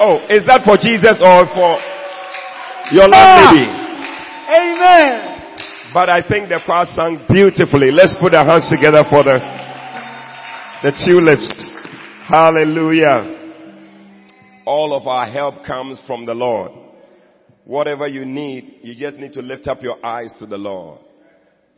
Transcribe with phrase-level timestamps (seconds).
[0.00, 1.78] Oh, is that for Jesus or for
[2.94, 3.66] your landlady?
[3.66, 3.88] Ah!
[4.48, 5.28] Amen.
[5.92, 7.90] But I think the choir sang beautifully.
[7.90, 9.40] Let's put our hands together for the,
[10.84, 11.48] the tulips.
[12.28, 13.36] Hallelujah.
[14.66, 16.72] All of our help comes from the Lord.
[17.64, 21.00] Whatever you need, you just need to lift up your eyes to the Lord.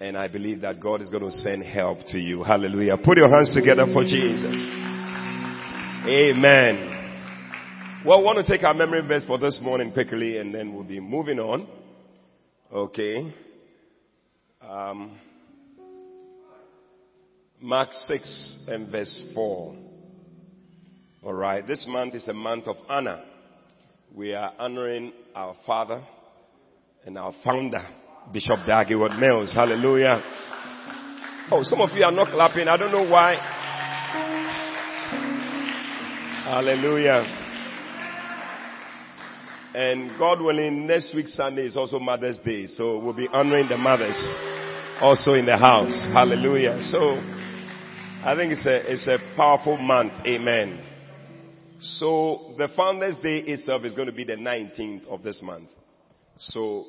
[0.01, 2.43] And I believe that God is going to send help to you.
[2.43, 2.97] Hallelujah.
[2.97, 4.57] Put your hands together for Jesus.
[6.07, 6.90] Amen.
[8.03, 10.85] Well, I want to take our memory verse for this morning quickly and then we'll
[10.85, 11.69] be moving on.
[12.73, 13.31] Okay.
[14.67, 15.19] Um,
[17.61, 19.77] Mark 6 and verse 4.
[21.25, 21.67] All right.
[21.67, 23.23] This month is the month of Anna.
[24.15, 26.03] We are honoring our father
[27.05, 27.87] and our founder,
[28.33, 29.53] Bishop Dag Heward-Mills.
[29.55, 30.23] Hallelujah.
[31.53, 32.67] Oh, some of you are not clapping.
[32.67, 33.35] I don't know why.
[36.45, 37.40] Hallelujah.
[39.75, 42.67] And God willing, next week Sunday is also Mother's Day.
[42.67, 44.17] So we'll be honoring the mothers
[45.01, 46.09] also in the house.
[46.13, 46.81] Hallelujah.
[46.83, 46.99] So
[48.25, 50.13] I think it's a, it's a powerful month.
[50.27, 50.85] Amen.
[51.81, 55.69] So the Founders Day itself is going to be the 19th of this month.
[56.37, 56.85] So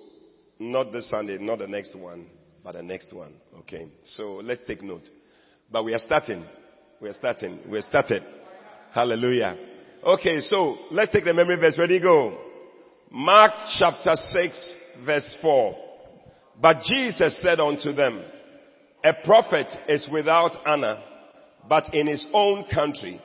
[0.57, 2.27] not this Sunday, not the next one,
[2.63, 3.35] but the next one.
[3.59, 3.89] Okay.
[4.03, 5.07] So let's take note.
[5.71, 6.43] But we are starting.
[6.99, 7.59] We are starting.
[7.69, 8.23] We are started.
[8.91, 9.55] Hallelujah.
[10.03, 11.77] Okay, so let's take the memory verse.
[11.77, 12.50] Ready, go.
[13.13, 15.75] Mark chapter 6 verse 4.
[16.61, 18.23] But Jesus said unto them,
[19.03, 20.97] a prophet is without honor,
[21.67, 23.19] but in his own country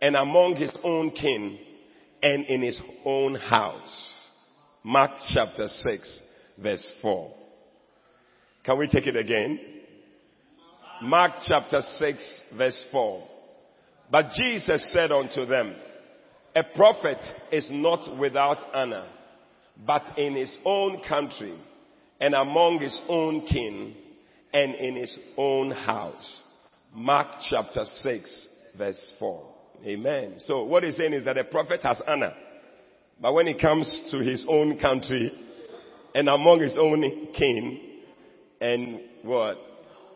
[0.00, 1.58] and among his own kin
[2.22, 4.30] and in his own house.
[4.82, 6.22] Mark chapter 6
[6.62, 7.30] verse 4.
[8.64, 9.60] Can we take it again?
[11.02, 13.22] Mark chapter 6 verse 4.
[14.10, 15.74] But Jesus said unto them,
[16.54, 17.18] a prophet
[17.52, 19.06] is not without honor,
[19.84, 21.58] but in his own country
[22.20, 23.94] and among his own kin
[24.52, 26.42] and in his own house.
[26.94, 28.48] Mark chapter 6
[28.78, 29.52] verse 4.
[29.84, 30.34] Amen.
[30.38, 32.34] So what he's saying is that a prophet has honor.
[33.20, 35.32] But when it comes to his own country
[36.14, 37.02] and among his own
[37.36, 37.80] kin
[38.60, 39.58] and what?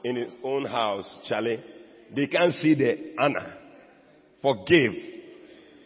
[0.03, 1.63] In his own house, Charlie,
[2.15, 3.55] they can't see the honor.
[4.41, 4.93] Forgive.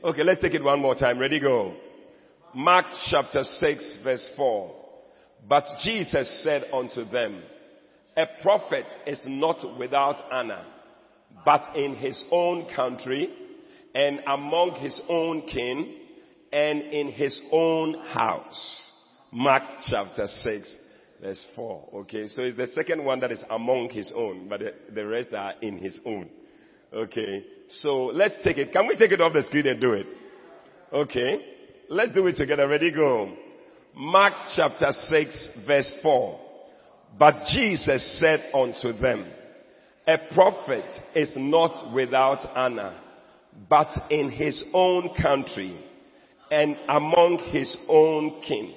[0.05, 1.19] Okay, let's take it one more time.
[1.19, 1.75] Ready, go.
[2.55, 4.71] Mark chapter 6 verse 4.
[5.49, 7.43] But Jesus said unto them,
[8.17, 10.65] a prophet is not without honor,
[11.45, 13.29] but in his own country
[13.95, 15.97] and among his own kin
[16.53, 18.93] and in his own house.
[19.33, 20.77] Mark chapter 6
[21.21, 21.89] verse 4.
[21.95, 25.35] Okay, so it's the second one that is among his own, but the, the rest
[25.35, 26.31] are in his own.
[26.93, 28.73] Okay, so let's take it.
[28.73, 30.07] Can we take it off the screen and do it?
[30.93, 31.54] Okay,
[31.89, 32.69] let's do it together.
[32.69, 33.33] Ready, go.
[33.95, 36.41] Mark chapter 6 verse 4.
[37.19, 39.31] But Jesus said unto them,
[40.07, 40.85] a prophet
[41.15, 43.01] is not without honor,
[43.71, 45.79] but in his own country
[46.51, 48.75] and among his own kin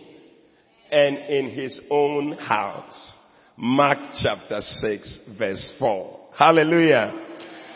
[0.90, 3.16] and in his own house.
[3.58, 6.20] Mark chapter 6 verse 4.
[6.38, 7.12] Hallelujah.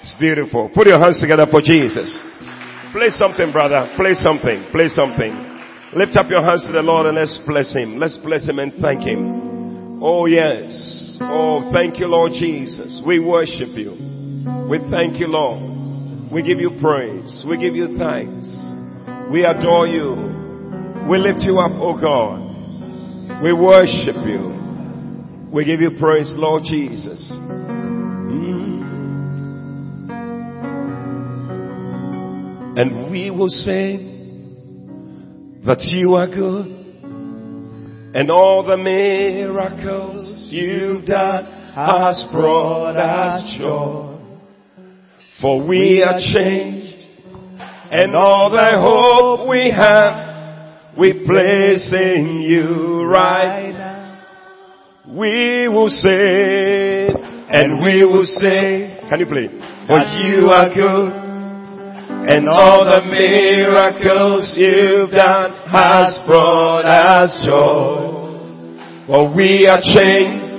[0.01, 0.71] It's beautiful.
[0.73, 2.30] Put your hands together for Jesus.
[2.91, 3.87] Play something, brother.
[3.95, 4.67] Play something.
[4.71, 5.31] Play something.
[5.93, 7.99] Lift up your hands to the Lord and let's bless Him.
[7.99, 9.99] Let's bless Him and thank Him.
[10.03, 11.17] Oh yes.
[11.21, 13.01] Oh, thank you, Lord Jesus.
[13.05, 13.95] We worship you.
[14.69, 16.31] We thank you, Lord.
[16.31, 17.45] We give you praise.
[17.47, 18.47] We give you thanks.
[19.31, 20.15] We adore you.
[21.07, 23.43] We lift you up, oh God.
[23.43, 25.49] We worship you.
[25.51, 27.19] We give you praise, Lord Jesus.
[32.75, 34.11] And we will say,
[35.65, 36.65] that you are good
[38.15, 41.45] and all the miracles you've done
[41.75, 44.17] has brought us joy.
[45.39, 47.07] For we are changed
[47.91, 54.23] and all the hope we have we place in you right now.
[55.07, 59.47] We will say and we will say, can you play?
[59.87, 61.30] For you are good
[62.29, 68.11] and all the miracles you've done has brought us joy.
[69.07, 70.51] For we are changed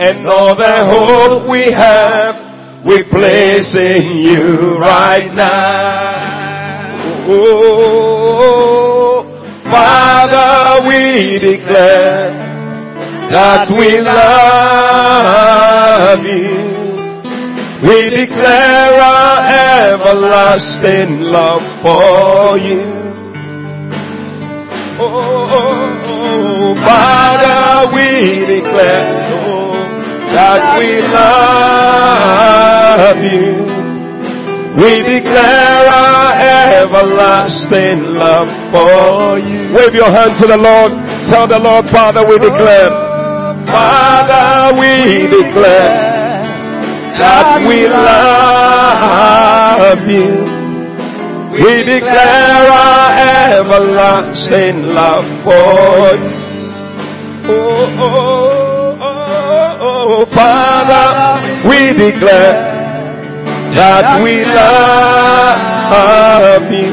[0.00, 2.52] and all the hope we have
[2.84, 6.32] we place in you right now.
[7.28, 9.22] Oh,
[9.70, 12.32] Father, we declare
[13.30, 15.12] that we love
[16.24, 16.61] you
[17.82, 19.42] We declare our
[19.90, 22.78] everlasting love for you.
[25.02, 29.74] Oh oh, oh, oh, oh, Father, we declare oh,
[30.30, 33.66] that we love you.
[34.80, 39.74] We declare our everlasting love for you.
[39.74, 40.92] Wave your hand to the Lord.
[41.32, 42.90] Tell the Lord, Father, we oh, declare.
[43.66, 46.11] Father, we declare
[47.18, 49.12] that we love
[50.08, 50.52] you.
[51.52, 53.12] We declare our
[53.60, 56.32] everlasting love for you.
[57.44, 61.06] Oh, oh, oh, oh, Father,
[61.68, 62.54] we declare
[63.76, 65.60] that we love
[66.72, 66.92] you.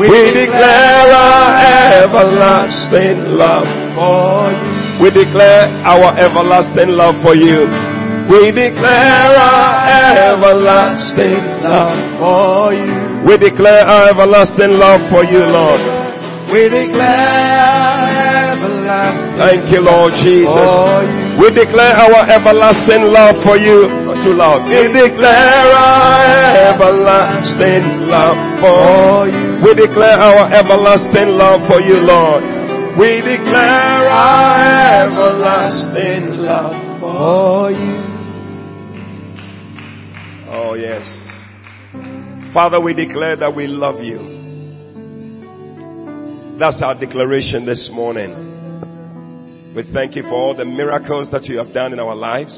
[0.00, 1.56] We declare our
[2.04, 4.70] everlasting love for you.
[5.02, 7.66] We declare our everlasting love for you.
[8.32, 9.76] We declare our
[10.32, 13.28] everlasting love for you.
[13.28, 15.76] We declare our everlasting love for you, Lord.
[16.48, 20.48] We declare our everlasting Thank you, Lord Jesus.
[20.48, 21.44] you.
[21.44, 23.92] We declare our everlasting love for you.
[24.08, 24.64] Not too loud.
[24.64, 29.60] We declare our everlasting love for oh, you.
[29.60, 32.40] We declare our everlasting love for you, Lord.
[32.96, 38.11] We declare our everlasting love For you.
[40.72, 41.04] Oh, yes.
[42.54, 44.16] Father, we declare that we love you.
[46.58, 48.32] That's our declaration this morning.
[49.76, 52.56] We thank you for all the miracles that you have done in our lives.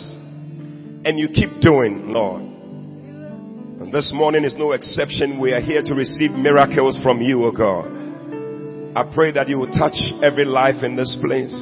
[1.04, 2.42] And you keep doing, Lord.
[2.42, 5.40] And this morning is no exception.
[5.40, 7.90] We are here to receive miracles from you, O God.
[8.94, 11.52] I pray that you will touch every life in this place.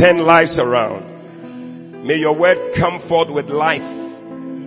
[0.00, 2.06] Turn lives around.
[2.06, 3.99] May your word come forth with life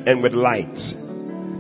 [0.06, 0.78] and with light.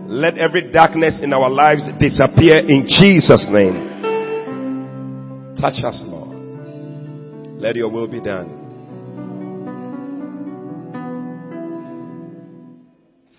[0.07, 5.55] Let every darkness in our lives disappear in Jesus' name.
[5.59, 6.37] Touch us, Lord.
[7.59, 8.59] Let your will be done.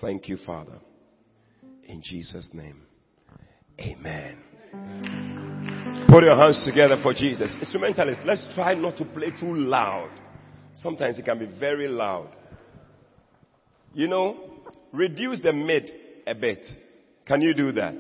[0.01, 0.79] Thank you, Father.
[1.85, 2.83] In Jesus' name.
[3.81, 4.39] Amen.
[6.09, 7.55] Put your hands together for Jesus.
[7.61, 10.11] Instrumentalists, let's try not to play too loud.
[10.77, 12.31] Sometimes it can be very loud.
[13.93, 14.37] You know,
[14.94, 15.91] reduce the mid
[16.26, 16.64] a bit.
[17.26, 17.94] Can you do that?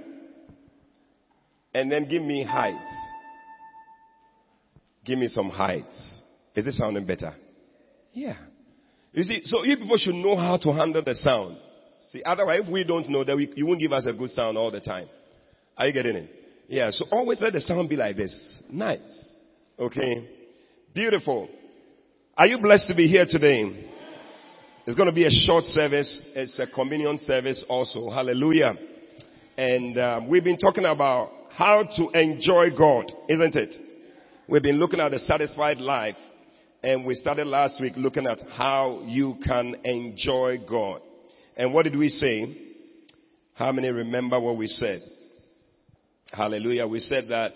[1.74, 2.78] And then give me heights.
[5.04, 6.22] Give me some heights.
[6.54, 7.34] Is it sounding better?
[8.12, 8.36] Yeah.
[9.12, 11.56] You see, so you people should know how to handle the sound.
[12.10, 14.56] See, otherwise, if we don't know, that we, you won't give us a good sound
[14.56, 15.08] all the time.
[15.76, 16.30] Are you getting it?
[16.68, 18.62] Yeah, so always let the sound be like this.
[18.70, 19.34] Nice.
[19.78, 20.28] Okay.
[20.94, 21.48] Beautiful.
[22.36, 23.90] Are you blessed to be here today?
[24.86, 26.20] It's going to be a short service.
[26.36, 28.10] It's a communion service also.
[28.10, 28.74] Hallelujah.
[29.56, 33.74] And um, we've been talking about how to enjoy God, isn't it?
[34.46, 36.16] We've been looking at the satisfied life.
[36.82, 41.00] And we started last week looking at how you can enjoy God.
[41.56, 42.44] And what did we say?
[43.54, 44.98] How many remember what we said?
[46.30, 46.86] Hallelujah.
[46.86, 47.52] We said that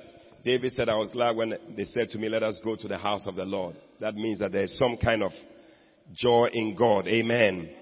[0.47, 2.97] David said, I was glad when they said to me, let us go to the
[2.97, 3.77] house of the Lord.
[4.01, 5.33] That means that there's some kind of
[6.15, 7.07] joy in God.
[7.07, 7.75] Amen.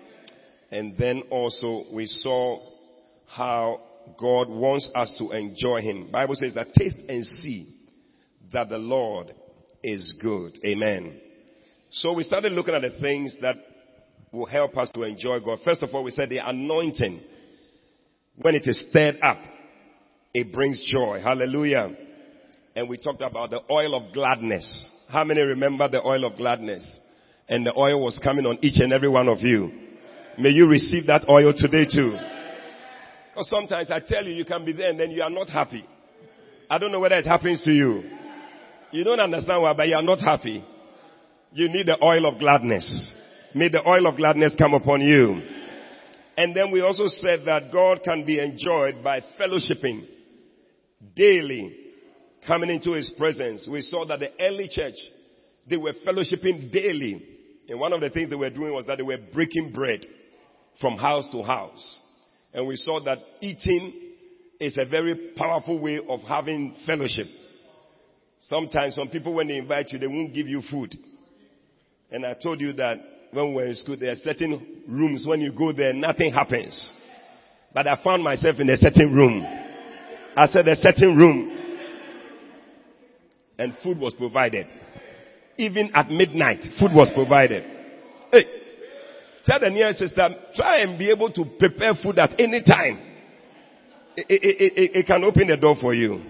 [0.70, 2.58] And then also we saw
[3.26, 3.80] how
[4.18, 6.10] God wants us to enjoy Him.
[6.10, 7.72] Bible says that taste and see
[8.52, 9.32] that the Lord
[9.82, 10.52] is good.
[10.64, 11.20] Amen.
[11.90, 13.56] So we started looking at the things that
[14.32, 15.60] will help us to enjoy God.
[15.64, 17.20] First of all, we said the anointing,
[18.36, 19.38] when it is stirred up,
[20.34, 21.20] it brings joy.
[21.22, 21.96] Hallelujah.
[22.74, 24.86] And we talked about the oil of gladness.
[25.10, 27.00] How many remember the oil of gladness?
[27.48, 29.70] And the oil was coming on each and every one of you.
[30.38, 32.16] May you receive that oil today too.
[33.30, 35.84] Because sometimes I tell you, you can be there and then you are not happy.
[36.68, 38.02] I don't know whether it happens to you.
[38.90, 40.64] You don't understand why, but you are not happy.
[41.52, 43.12] You need the oil of gladness.
[43.54, 45.40] May the oil of gladness come upon you.
[46.36, 50.06] And then we also said that God can be enjoyed by fellowshipping
[51.14, 51.74] daily,
[52.46, 53.68] coming into His presence.
[53.70, 54.94] We saw that the early church,
[55.68, 57.35] they were fellowshipping daily.
[57.68, 60.04] And one of the things they were doing was that they were breaking bread
[60.80, 62.00] from house to house.
[62.52, 63.92] And we saw that eating
[64.60, 67.26] is a very powerful way of having fellowship.
[68.40, 70.94] Sometimes some people when they invite you, they won't give you food.
[72.10, 72.98] And I told you that
[73.32, 76.92] when we were in school, there are certain rooms when you go there, nothing happens.
[77.74, 79.44] But I found myself in a certain room.
[80.36, 81.52] I said a certain room.
[83.58, 84.66] And food was provided.
[85.58, 87.64] Even at midnight, food was provided.
[88.30, 88.44] Hey,
[89.46, 92.98] Tell the nearest sister, try and be able to prepare food at any time.
[94.16, 96.20] It, it, it, it, can open the door for you.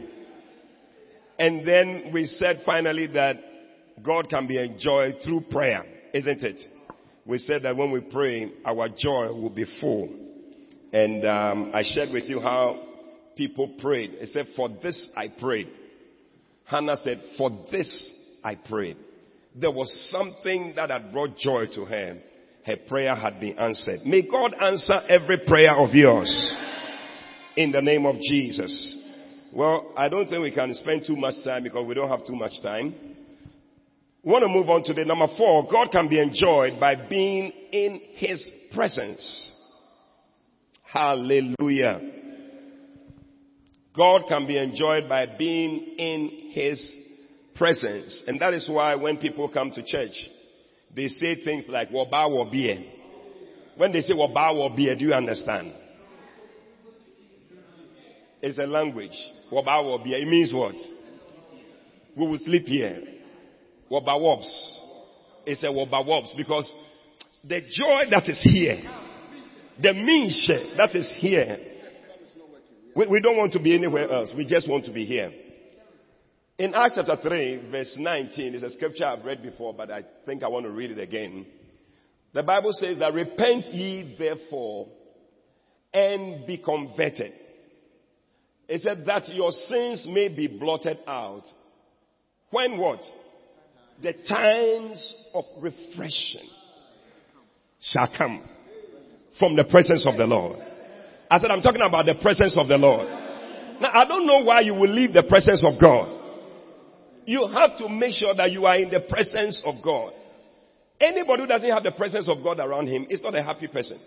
[1.38, 3.36] And then we said finally that
[4.04, 6.60] God can be enjoyed through prayer, isn't it?
[7.24, 10.14] We said that when we pray, our joy will be full.
[10.92, 12.82] And um, I shared with you how
[13.34, 14.10] people prayed.
[14.14, 15.68] It said, For this I prayed.
[16.64, 18.96] Hannah said, For this I prayed.
[19.58, 22.18] There was something that had brought joy to her.
[22.64, 24.00] Her prayer had been answered.
[24.04, 26.54] May God answer every prayer of yours
[27.56, 29.04] in the name of Jesus.
[29.54, 32.36] Well, I don't think we can spend too much time because we don't have too
[32.36, 32.94] much time.
[34.22, 35.66] We want to move on to the number four.
[35.70, 39.52] God can be enjoyed by being in His presence.
[40.82, 42.00] Hallelujah.
[43.96, 46.94] God can be enjoyed by being in His
[47.56, 48.24] presence.
[48.26, 50.14] And that is why when people come to church,
[50.94, 52.70] they say things like, Waba wabie.
[52.70, 52.82] Eh.
[53.76, 55.72] When they say Waba wabie, eh, do you understand?
[58.42, 59.16] It's a language.
[59.52, 60.12] Waba wabie.
[60.12, 60.22] Eh.
[60.22, 60.74] It means what?
[62.16, 63.02] We will sleep here.
[63.90, 64.82] Waba wobs.
[65.46, 66.72] It's a waba wobs because
[67.44, 68.78] the joy that is here,
[69.80, 71.56] the means that is here,
[72.96, 74.30] we, we don't want to be anywhere else.
[74.36, 75.30] We just want to be here.
[76.58, 80.42] In Acts chapter 3, verse 19, is a scripture I've read before, but I think
[80.42, 81.44] I want to read it again.
[82.32, 84.88] The Bible says that repent ye therefore
[85.92, 87.32] and be converted.
[88.68, 91.42] It said that your sins may be blotted out.
[92.50, 93.00] When what?
[94.02, 96.48] The times of refreshing
[97.80, 98.48] shall come
[99.38, 100.58] from the presence of the Lord.
[101.30, 103.08] I said, I'm talking about the presence of the Lord.
[103.80, 106.15] Now, I don't know why you will leave the presence of God.
[107.26, 110.12] You have to make sure that you are in the presence of God.
[111.00, 113.98] Anybody who doesn't have the presence of God around him is not a happy person.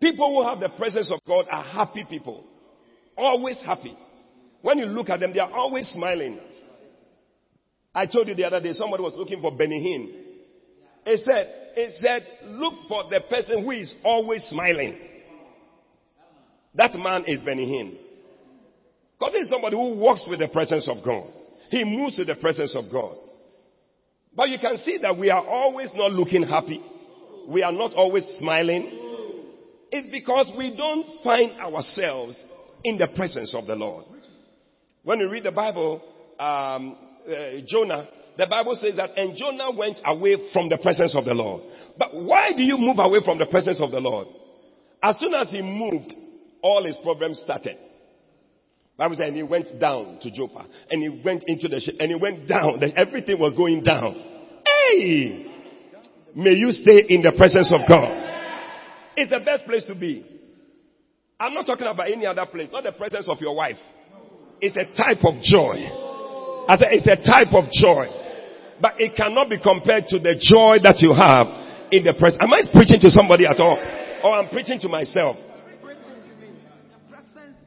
[0.00, 2.44] People who have the presence of God are happy people.
[3.16, 3.96] Always happy.
[4.62, 6.40] When you look at them, they are always smiling.
[7.94, 10.24] I told you the other day, somebody was looking for Benny Hinn.
[11.06, 14.98] It said, it said, look for the person who is always smiling.
[16.74, 17.98] That man is Benny Hinn.
[19.20, 21.30] God is somebody who walks with the presence of God.
[21.74, 23.16] He moves to the presence of God.
[24.36, 26.80] But you can see that we are always not looking happy.
[27.48, 28.86] We are not always smiling.
[29.90, 32.40] It's because we don't find ourselves
[32.84, 34.04] in the presence of the Lord.
[35.02, 36.00] When you read the Bible,
[36.38, 36.96] um,
[37.28, 38.06] uh, Jonah,
[38.38, 41.62] the Bible says that, and Jonah went away from the presence of the Lord.
[41.98, 44.28] But why do you move away from the presence of the Lord?
[45.02, 46.14] As soon as he moved,
[46.62, 47.76] all his problems started.
[48.96, 52.10] Bible says, and he went down to Joppa, and he went into the ship, and
[52.10, 52.80] he went down.
[52.96, 54.14] Everything was going down.
[54.64, 55.50] Hey!
[56.36, 58.10] May you stay in the presence of God.
[59.16, 60.24] It's the best place to be.
[61.38, 63.78] I'm not talking about any other place, not the presence of your wife.
[64.60, 65.82] It's a type of joy.
[66.68, 68.06] I said, it's a type of joy.
[68.80, 71.46] But it cannot be compared to the joy that you have
[71.90, 72.42] in the presence.
[72.42, 73.78] Am I preaching to somebody at all?
[74.22, 75.36] Or I'm preaching to myself?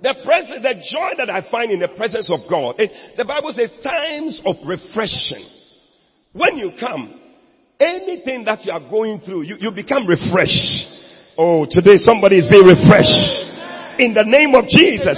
[0.01, 2.75] The presence, the joy that I find in the presence of God.
[2.77, 5.41] It, the Bible says times of refreshing.
[6.37, 7.17] When you come,
[7.79, 11.33] anything that you are going through, you, you become refreshed.
[11.33, 13.25] Oh, today somebody is being refreshed.
[13.97, 15.17] In the name of Jesus.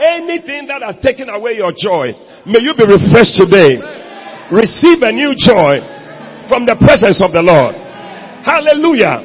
[0.00, 2.10] Anything that has taken away your joy,
[2.50, 3.78] may you be refreshed today.
[4.50, 5.78] Receive a new joy
[6.50, 7.78] from the presence of the Lord.
[8.42, 9.22] Hallelujah.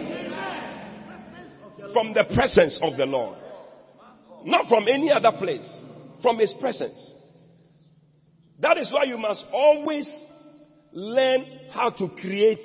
[1.90, 3.45] From the presence of the Lord.
[4.46, 5.68] Not from any other place.
[6.22, 7.14] From His presence.
[8.60, 10.08] That is why you must always
[10.94, 12.60] learn how to create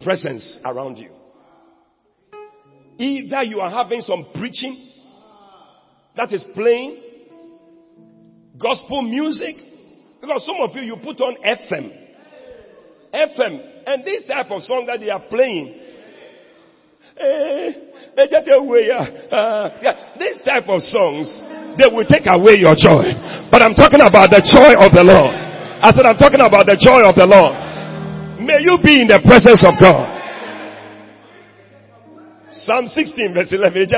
[0.00, 1.10] presence around you.
[2.98, 4.90] Either you are having some preaching
[6.16, 7.02] that is playing,
[8.58, 9.54] gospel music,
[10.20, 11.92] because some of you, you put on FM.
[13.12, 13.72] FM.
[13.86, 15.86] And this type of song that they are playing,
[16.98, 17.05] Eh, eh, uh, yeah,
[20.18, 21.40] this type of songs,
[21.80, 23.08] they will take away your joy.
[23.50, 25.32] But I'm talking about the joy of the Lord.
[25.32, 27.52] I said, I'm talking about the joy of the Lord.
[28.40, 30.12] May you be in the presence of God.
[32.52, 33.88] Psalm 16 verse 11.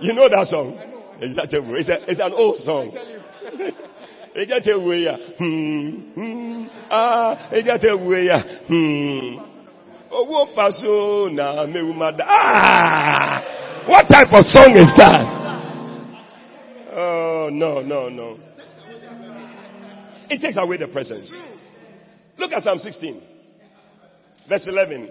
[0.00, 0.76] You know that song?
[1.20, 2.90] It's, a, it's an old song.
[5.38, 7.48] hmm, hmm, ah,
[8.68, 9.51] hmm.
[12.28, 13.84] Ah!
[13.86, 15.20] What type of song is that?
[16.94, 18.38] Oh, no, no, no.
[20.28, 21.32] It takes away the presence.
[22.36, 23.22] Look at Psalm 16,
[24.48, 25.10] verse 11.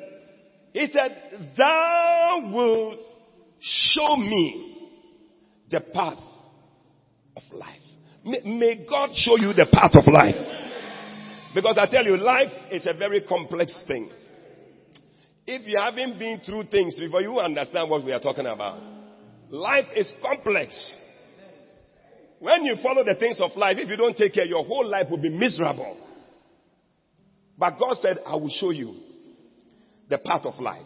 [0.74, 3.00] He said, Thou wilt
[3.60, 4.90] show me
[5.70, 6.20] the path
[7.36, 7.82] of life.
[8.24, 10.36] May, may God show you the path of life.
[11.54, 14.10] Because I tell you, life is a very complex thing.
[15.46, 18.82] If you haven't been through things before, you understand what we are talking about.
[19.50, 20.98] Life is complex.
[22.40, 25.08] When you follow the things of life, if you don't take care, your whole life
[25.10, 25.98] will be miserable.
[27.58, 28.96] But God said, I will show you
[30.10, 30.86] the path of life.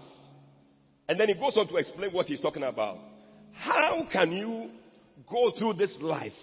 [1.08, 2.98] And then he goes on to explain what he's talking about.
[3.54, 4.70] How can you
[5.30, 6.34] go through this life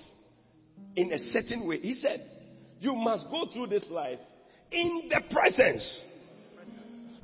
[0.96, 1.78] in a certain way?
[1.78, 2.20] He said,
[2.78, 4.18] you must go through this life
[4.70, 6.08] in the presence.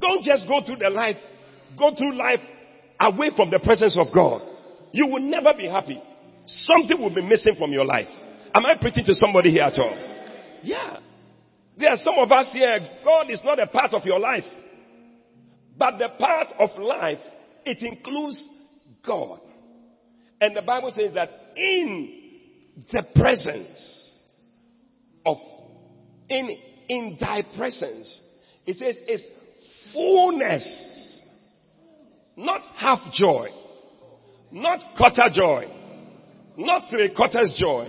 [0.00, 1.16] Don't just go through the life,
[1.78, 2.40] go through life
[3.00, 4.42] away from the presence of God.
[4.92, 6.00] You will never be happy.
[6.46, 8.08] Something will be missing from your life.
[8.54, 9.96] Am I preaching to somebody here at all?
[10.62, 10.98] Yeah.
[11.76, 14.44] There are some of us here, God is not a part of your life.
[15.76, 17.18] But the part of life,
[17.64, 18.48] it includes
[19.06, 19.40] God.
[20.40, 22.28] And the Bible says that in
[22.92, 24.12] the presence
[25.24, 25.36] of,
[26.28, 26.56] in,
[26.88, 28.22] in thy presence,
[28.66, 29.28] it says it's
[29.92, 31.24] fullness,
[32.36, 33.48] not half joy,
[34.52, 35.66] not quarter joy,
[36.56, 37.88] not three quarters joy,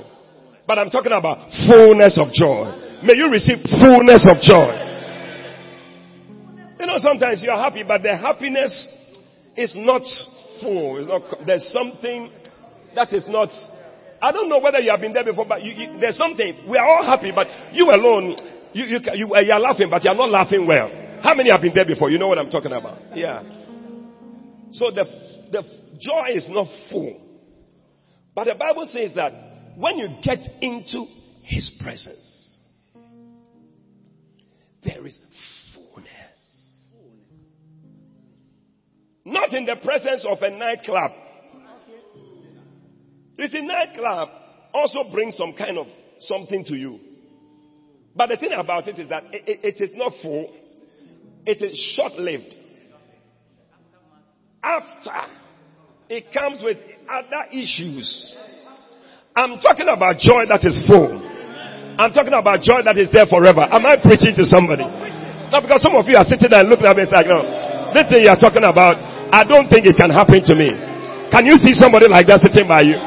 [0.68, 3.02] but I'm talking about fullness of joy.
[3.04, 4.86] May you receive fullness of joy.
[6.80, 8.72] You know, sometimes you're happy, but the happiness
[9.58, 10.02] is not
[10.62, 10.98] full.
[10.98, 12.32] It's not, there's something
[12.96, 13.50] that is not.
[14.22, 16.70] I don't know whether you have been there before, but you, you, there's something.
[16.70, 18.36] We are all happy, but you alone,
[18.74, 21.09] you, you, you, you are laughing, but you're not laughing well.
[21.22, 22.10] How many have been there before?
[22.10, 23.16] You know what I'm talking about?
[23.16, 23.44] Yeah.
[24.72, 25.06] So the,
[25.52, 25.64] the
[26.00, 27.26] joy is not full.
[28.36, 29.32] But the Bible says that
[29.78, 31.06] when you get into
[31.44, 32.56] His presence,
[34.84, 35.18] there is
[35.76, 36.10] fullness.
[39.26, 41.12] Not in the presence of a nightclub.
[43.38, 44.30] You see, nightclub
[44.74, 45.88] also brings some kind of
[46.20, 47.00] something to you.
[48.16, 50.54] But the thing about it is that it, it, it is not full.
[51.46, 52.56] It is short-lived.
[54.64, 55.32] After,
[56.10, 56.78] it comes with
[57.10, 58.36] other issues.
[59.36, 61.16] I'm talking about joy that is full.
[62.00, 63.64] I'm talking about joy that is there forever.
[63.64, 64.84] Am I preaching to somebody?
[65.52, 67.44] Not because some of you are sitting there looking at me and like, no,
[67.94, 68.96] this thing you are talking about,
[69.32, 70.72] I don't think it can happen to me.
[71.32, 72.98] Can you see somebody like that sitting by you?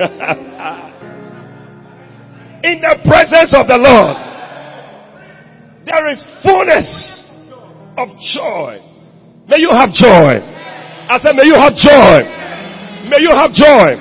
[2.60, 4.16] In the presence of the Lord,
[5.90, 6.86] there is fullness
[7.98, 8.78] of joy.
[9.48, 10.38] May you have joy.
[11.10, 12.22] I said, may you have joy.
[13.10, 13.98] May you have joy.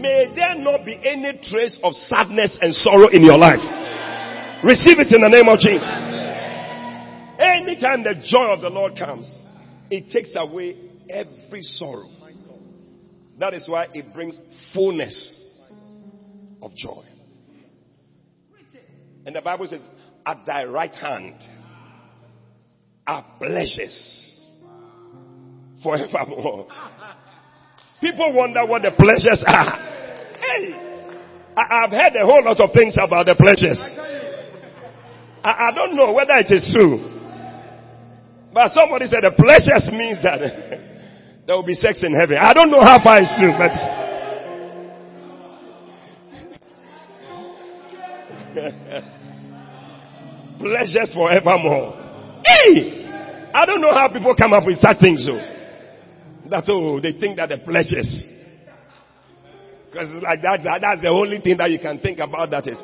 [0.00, 3.60] May there not be any trace of sadness and sorrow in your life.
[4.64, 5.86] Receive it in the name of Jesus.
[7.38, 9.30] Anytime the joy of the Lord comes,
[9.90, 10.76] it takes away
[11.10, 12.08] every sorrow.
[13.38, 14.38] That is why it brings
[14.72, 15.68] fullness
[16.62, 17.04] of joy.
[19.26, 19.80] And the Bible says,
[20.26, 21.34] at thy right hand
[23.06, 24.32] are pleasures
[25.82, 26.68] forevermore.
[28.00, 29.78] People wonder what the pleasures are.
[30.38, 30.74] Hey,
[31.56, 33.80] I, have heard a whole lot of things about the pleasures.
[35.44, 36.98] I, I don't know whether it is true.
[38.52, 40.38] But somebody said the pleasures means that
[41.46, 42.36] there will be sex in heaven.
[42.40, 43.72] I don't know how far it's true, but
[50.58, 52.42] pleasures forevermore.
[52.44, 53.02] Hey!
[53.54, 55.34] I don't know how people come up with such things so.
[56.48, 58.24] That oh, they think that the pleasures.
[59.86, 62.78] Because like that, that, that's the only thing that you can think about that is.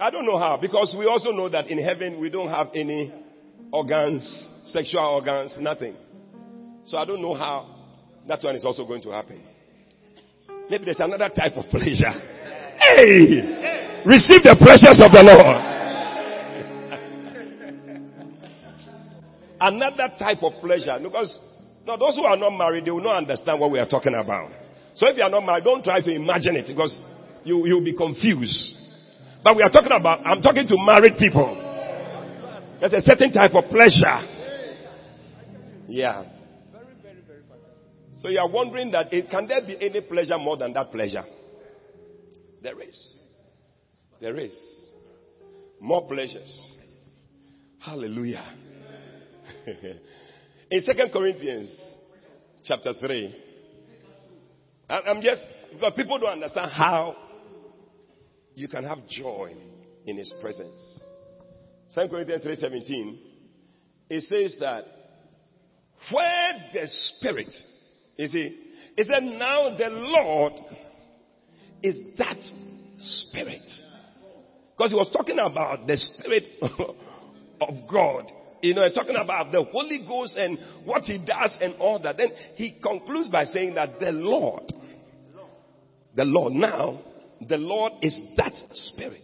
[0.00, 3.12] I don't know how, because we also know that in heaven we don't have any
[3.72, 5.96] organs, sexual organs, nothing.
[6.84, 7.74] So I don't know how
[8.28, 9.42] that one is also going to happen.
[10.68, 12.10] Maybe there's another type of pleasure.
[12.78, 13.83] Hey!
[14.06, 15.74] Receive the pleasures of the Lord.
[19.64, 20.98] another type of pleasure.
[21.02, 21.38] Because
[21.86, 24.50] now those who are not married, they will not understand what we are talking about.
[24.94, 26.98] So if you are not married, don't try to imagine it because
[27.44, 28.80] you, you'll be confused.
[29.42, 31.60] But we are talking about, I'm talking to married people.
[32.80, 34.20] There's a certain type of pleasure.
[35.88, 36.24] Yeah.
[38.18, 41.24] So you are wondering that it, can there be any pleasure more than that pleasure?
[42.62, 43.14] There is.
[44.24, 44.58] There is.
[45.82, 46.76] More pleasures.
[47.78, 48.42] Hallelujah.
[50.70, 51.78] In Second Corinthians
[52.64, 53.36] chapter 3,
[54.88, 55.42] I'm just,
[55.74, 57.14] because people don't understand how
[58.54, 59.52] you can have joy
[60.06, 61.02] in His presence.
[61.94, 63.18] 2 Corinthians 3.17,
[64.08, 64.84] it says that
[66.10, 67.52] where the Spirit,
[68.16, 68.58] you see,
[68.96, 70.54] it said now the Lord
[71.82, 72.38] is that
[72.98, 73.60] Spirit.
[74.76, 76.44] Because he was talking about the Spirit
[77.60, 78.30] of God.
[78.60, 82.16] You know, talking about the Holy Ghost and what he does and all that.
[82.16, 84.72] Then he concludes by saying that the Lord,
[86.16, 87.00] the Lord now,
[87.46, 89.22] the Lord is that Spirit.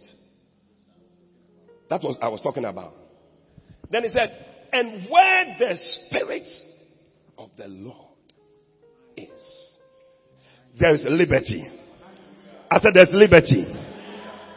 [1.89, 2.93] That's what I was talking about.
[3.89, 4.29] Then he said,
[4.71, 6.47] and where the Spirit
[7.37, 8.15] of the Lord
[9.17, 9.77] is,
[10.79, 11.67] there is liberty.
[12.71, 13.90] I said there's liberty.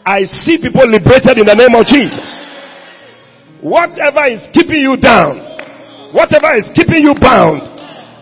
[0.04, 2.28] I see people liberated in the name of Jesus.
[3.64, 7.64] Whatever is keeping you down, whatever is keeping you bound,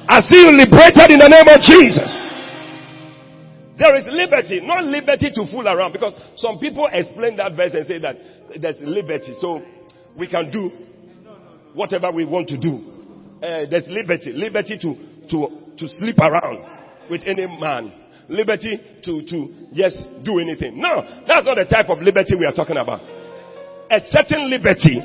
[0.06, 2.10] I see you liberated in the name of Jesus.
[3.82, 7.86] There is liberty, not liberty to fool around because some people explain that verse and
[7.86, 8.14] say that
[8.62, 9.58] there's liberty, so
[10.16, 10.70] we can do
[11.74, 12.78] whatever we want to do.
[13.42, 14.94] Uh, there's liberty, liberty to,
[15.26, 16.62] to, to sleep around
[17.10, 17.90] with any man
[18.28, 19.38] liberty to, to
[19.74, 20.80] just do anything.
[20.80, 23.00] No, that's not the type of liberty we are talking about.
[23.90, 25.00] A certain liberty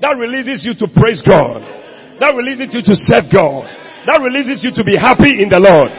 [0.00, 1.62] that releases you to praise God,
[2.18, 3.68] that releases you to serve God,
[4.06, 5.90] that releases you to be happy in the Lord.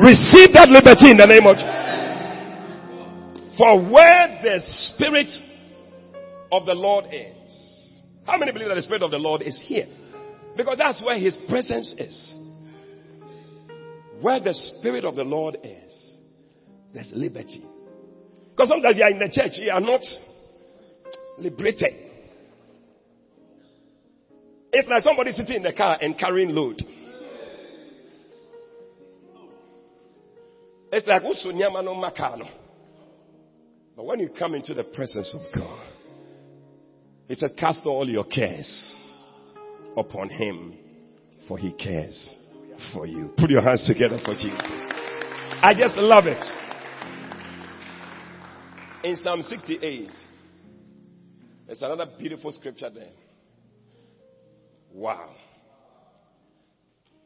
[0.00, 1.54] Receive that liberty in the name of
[3.54, 5.30] For where the Spirit
[6.50, 7.32] of the Lord is.
[8.26, 9.86] How many believe that the Spirit of the Lord is here?
[10.56, 12.34] Because that's where His presence is.
[14.22, 16.12] Where the Spirit of the Lord is,
[16.94, 17.64] there's liberty.
[18.50, 20.00] Because sometimes you are in the church, you are not
[21.38, 21.92] liberated.
[24.72, 26.80] It's like somebody sitting in the car and carrying load.
[30.92, 32.48] It's like makano.
[33.96, 35.86] But when you come into the presence of God,
[37.26, 39.00] He said, Cast all your cares
[39.96, 40.74] upon Him,
[41.48, 42.36] for He cares
[42.92, 43.32] for you.
[43.36, 44.60] Put your hands together for Jesus.
[45.62, 46.42] I just love it.
[49.04, 50.10] In Psalm 68,
[51.66, 53.10] there's another beautiful scripture there.
[54.92, 55.30] Wow.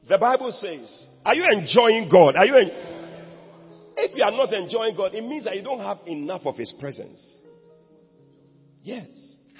[0.08, 2.36] The Bible says, Are you enjoying God?
[2.36, 2.86] Are you en-
[3.96, 6.74] if you are not enjoying God, it means that you don't have enough of His
[6.78, 7.38] presence.
[8.82, 9.06] Yes.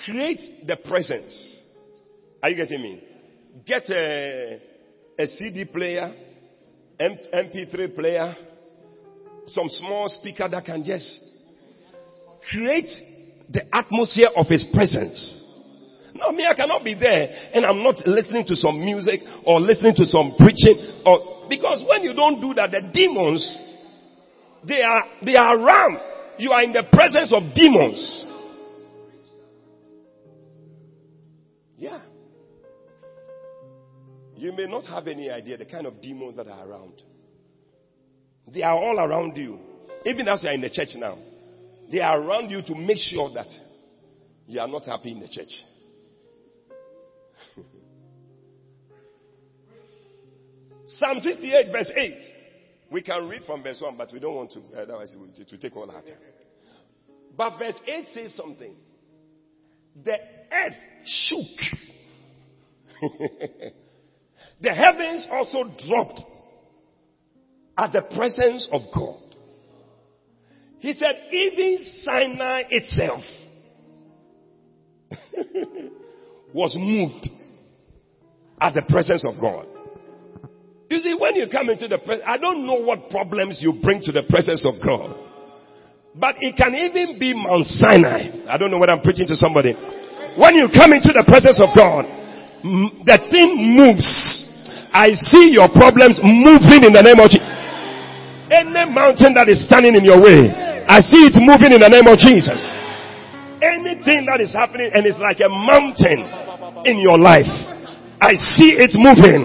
[0.05, 1.63] Create the presence.
[2.43, 3.03] Are you getting me?
[3.67, 4.61] Get a
[5.19, 6.13] a CD player,
[7.01, 8.35] MP3 player,
[9.49, 11.21] some small speaker that can just
[12.51, 12.91] create
[13.51, 15.43] the atmosphere of His presence.
[16.15, 19.95] No, me, I cannot be there and I'm not listening to some music or listening
[19.97, 23.45] to some preaching or, because when you don't do that, the demons,
[24.67, 26.01] they are, they are around.
[26.39, 28.25] You are in the presence of demons.
[31.79, 32.01] Yeah.
[34.37, 37.03] You may not have any idea the kind of demons that are around.
[38.53, 39.59] They are all around you.
[40.05, 41.17] Even as you are in the church now,
[41.91, 43.49] they are around you to make sure that
[44.47, 45.49] you are not happy in the church.
[50.87, 52.13] Psalm 68, verse 8.
[52.93, 55.75] We can read from verse 1, but we don't want to, otherwise, it will take
[55.77, 56.19] all our time.
[57.37, 58.77] But verse 8 says something.
[60.05, 60.19] The
[60.53, 61.47] earth shook.
[64.61, 66.21] The heavens also dropped
[67.79, 69.21] at the presence of God.
[70.79, 73.23] He said, even Sinai itself
[76.55, 77.29] was moved
[78.61, 79.67] at the presence of God.
[80.89, 84.01] You see, when you come into the presence, I don't know what problems you bring
[84.03, 85.27] to the presence of God.
[86.15, 88.47] But it can even be Mount Sinai.
[88.49, 89.75] I don't know what I'm preaching to somebody.
[90.39, 92.07] When you come into the presence of God,
[92.63, 94.47] the thing moves
[94.97, 97.45] I see your problems moving in the name of Jesus.
[98.49, 100.49] Any mountain that is standing in your way,
[100.89, 102.65] I see it moving in the name of Jesus.
[103.61, 106.25] Anything that is happening and it's like a mountain
[106.89, 107.45] in your life,
[108.25, 109.45] I see it moving.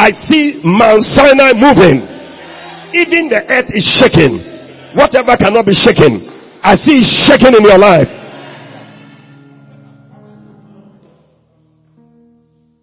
[0.00, 2.00] I see Mount Sinai moving.
[2.96, 4.40] Even the earth is shaking.
[4.96, 6.24] Whatever cannot be shaken,
[6.64, 8.08] I see it shaking in your life.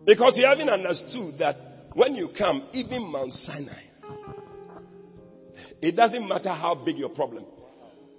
[0.06, 1.56] Because you haven't understood that
[1.94, 3.84] when you come, even Mount Sinai,
[5.82, 7.46] it doesn't matter how big your problem.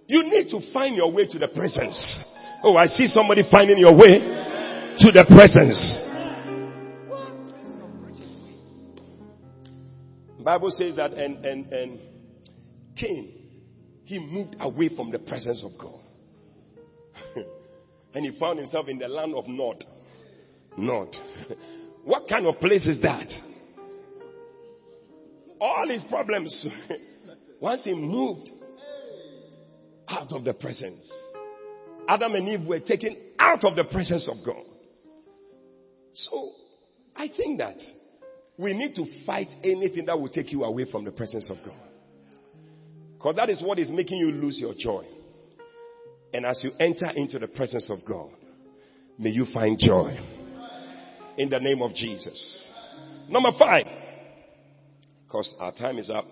[0.06, 2.24] You need to find your way to the presence.
[2.64, 4.18] Oh, I see somebody finding your way
[4.98, 6.02] to the presence.
[10.46, 12.00] Bible says that and and and
[12.96, 13.32] Cain,
[14.04, 17.44] he moved away from the presence of God.
[18.14, 19.84] and he found himself in the land of Nod.
[20.78, 21.16] Nod.
[22.06, 23.26] what kind of place is that?
[25.60, 26.64] All his problems,
[27.60, 28.48] once he moved
[30.08, 31.12] out of the presence,
[32.08, 34.62] Adam and Eve were taken out of the presence of God.
[36.12, 36.48] So,
[37.16, 37.76] I think that
[38.56, 41.88] we need to fight anything that will take you away from the presence of God.
[43.14, 45.04] Because that is what is making you lose your joy.
[46.32, 48.30] And as you enter into the presence of God,
[49.18, 50.35] may you find joy.
[51.36, 52.70] In the name of Jesus.
[53.28, 53.86] Number five,
[55.24, 56.24] because our time is up.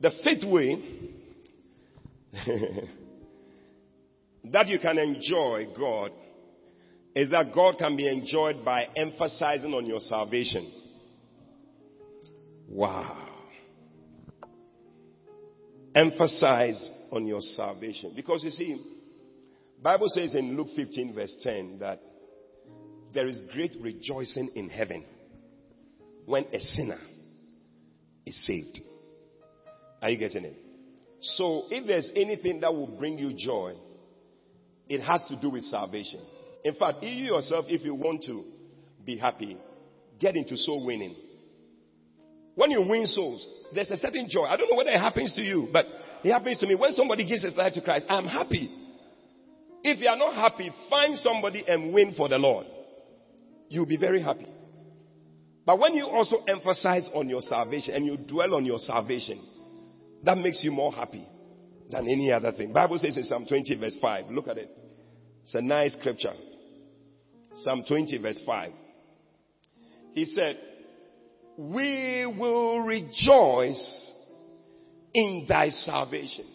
[0.00, 0.82] The fifth way
[4.52, 6.12] that you can enjoy God
[7.14, 10.72] is that God can be enjoyed by emphasizing on your salvation.
[12.68, 13.26] Wow.
[15.94, 18.12] Emphasize on your salvation.
[18.14, 18.84] Because you see,
[19.82, 22.00] Bible says in Luke 15 verse 10 that
[23.14, 25.04] there is great rejoicing in heaven
[26.26, 26.98] when a sinner
[28.26, 28.78] is saved.
[30.02, 30.56] Are you getting it?
[31.20, 33.72] So if there's anything that will bring you joy,
[34.88, 36.20] it has to do with salvation.
[36.64, 38.44] In fact, you yourself, if you want to
[39.04, 39.56] be happy,
[40.20, 41.14] get into soul winning.
[42.54, 44.42] When you win souls, there's a certain joy.
[44.42, 45.86] I don't know whether it happens to you, but
[46.24, 46.74] it happens to me.
[46.74, 48.68] When somebody gives his life to Christ, I'm happy.
[49.82, 52.66] If you are not happy, find somebody and win for the Lord.
[53.68, 54.46] You'll be very happy.
[55.66, 59.38] But when you also emphasize on your salvation and you dwell on your salvation,
[60.24, 61.26] that makes you more happy
[61.90, 62.72] than any other thing.
[62.72, 64.30] Bible says in Psalm 20 verse 5.
[64.30, 64.70] Look at it.
[65.44, 66.32] It's a nice scripture.
[67.54, 68.72] Psalm 20 verse 5.
[70.14, 70.56] He said,
[71.58, 74.12] we will rejoice
[75.12, 76.46] in thy salvation.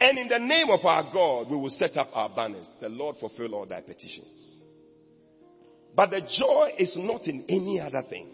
[0.00, 2.68] And in the name of our God, we will set up our banners.
[2.80, 4.55] The Lord fulfill all thy petitions.
[5.96, 8.28] But the joy is not in any other thing,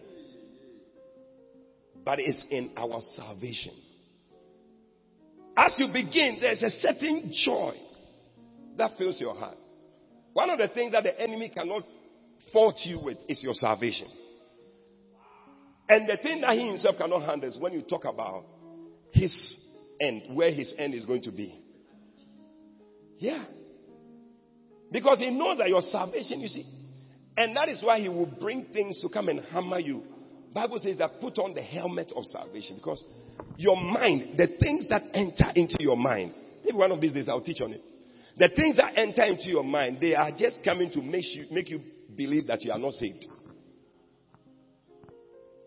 [2.04, 3.72] but it's in our salvation.
[5.56, 7.74] As you begin, there's a certain joy
[8.76, 9.56] that fills your heart.
[10.32, 11.84] One of the things that the enemy cannot
[12.52, 14.08] fault you with is your salvation.
[15.88, 18.44] And the thing that he himself cannot handle is when you talk about
[19.12, 19.56] his
[20.00, 21.62] end, where his end is going to be.
[23.18, 23.44] Yeah.
[24.90, 26.64] Because he knows that your salvation, you see.
[27.36, 30.02] And that is why he will bring things to come and hammer you.
[30.52, 33.02] Bible says that put on the helmet of salvation because
[33.56, 37.40] your mind, the things that enter into your mind, maybe one of these days I'll
[37.40, 37.80] teach on it.
[38.36, 41.70] The things that enter into your mind, they are just coming to make you, make
[41.70, 41.80] you
[42.16, 43.24] believe that you are not saved.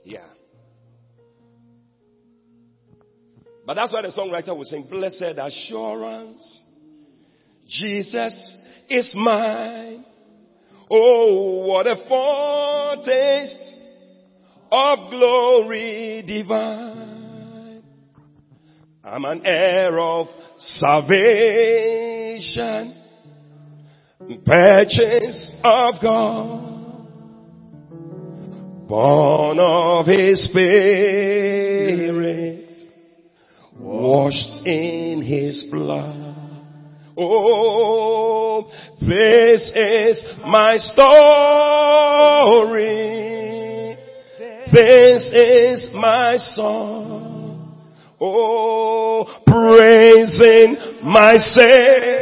[0.03, 0.25] Yeah.
[3.65, 6.61] But that's why the songwriter was saying, Blessed assurance,
[7.67, 8.57] Jesus
[8.89, 10.05] is mine.
[10.97, 13.57] Oh, what a foretaste
[14.71, 17.83] of glory divine.
[19.03, 20.27] I'm an heir of
[20.57, 21.33] salvation,
[24.45, 26.75] purchase of God
[28.87, 31.89] born of his spirit,
[33.79, 36.24] washed in his blood.
[37.17, 41.15] Oh, this is my story.
[44.73, 47.83] This is my song.
[48.19, 52.15] Oh, praising my Savior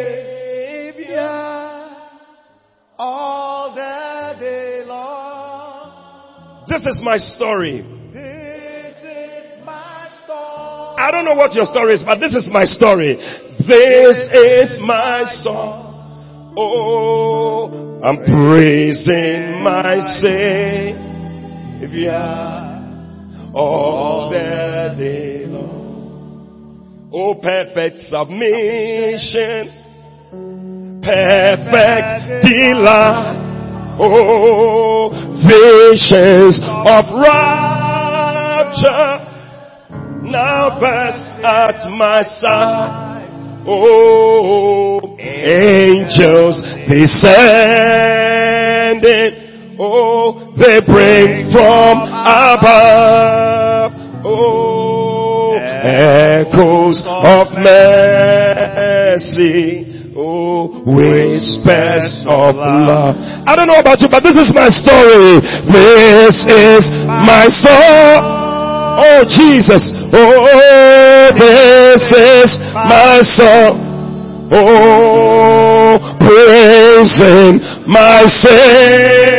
[6.73, 7.85] This is my story.
[8.11, 10.95] This is my story.
[10.97, 13.15] I don't know what your story is, but this is my story.
[13.67, 16.53] This is my song.
[16.57, 21.31] Oh, I'm praising my Savior
[23.53, 27.09] all the day long.
[27.13, 29.71] Oh, perfect submission,
[31.01, 33.39] perfect delight.
[33.97, 35.09] Oh,
[35.47, 38.03] visions of rapture
[40.23, 43.02] now burst at my side.
[43.65, 47.33] Oh, angels descending.
[49.79, 51.97] Oh, they bring from
[52.27, 53.91] above.
[54.25, 59.23] Oh, echoes of mercy
[60.15, 63.17] Oh, whispers of love.
[63.49, 65.41] I don't know about you, but this is my story.
[65.73, 68.21] This is my song.
[69.01, 69.89] Oh, Jesus.
[70.15, 73.79] Oh, this is my song.
[74.51, 79.33] Oh, praising my Savior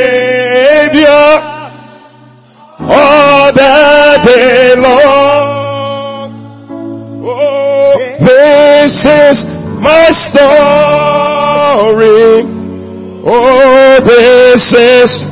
[2.81, 6.33] all the day long.
[7.25, 9.45] Oh, this is
[9.81, 11.23] my story.
[13.25, 15.25] Oh, this is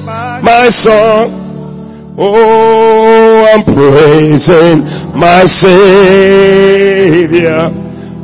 [0.44, 1.42] my song.
[2.18, 7.02] Oh, I'm praising my Savior.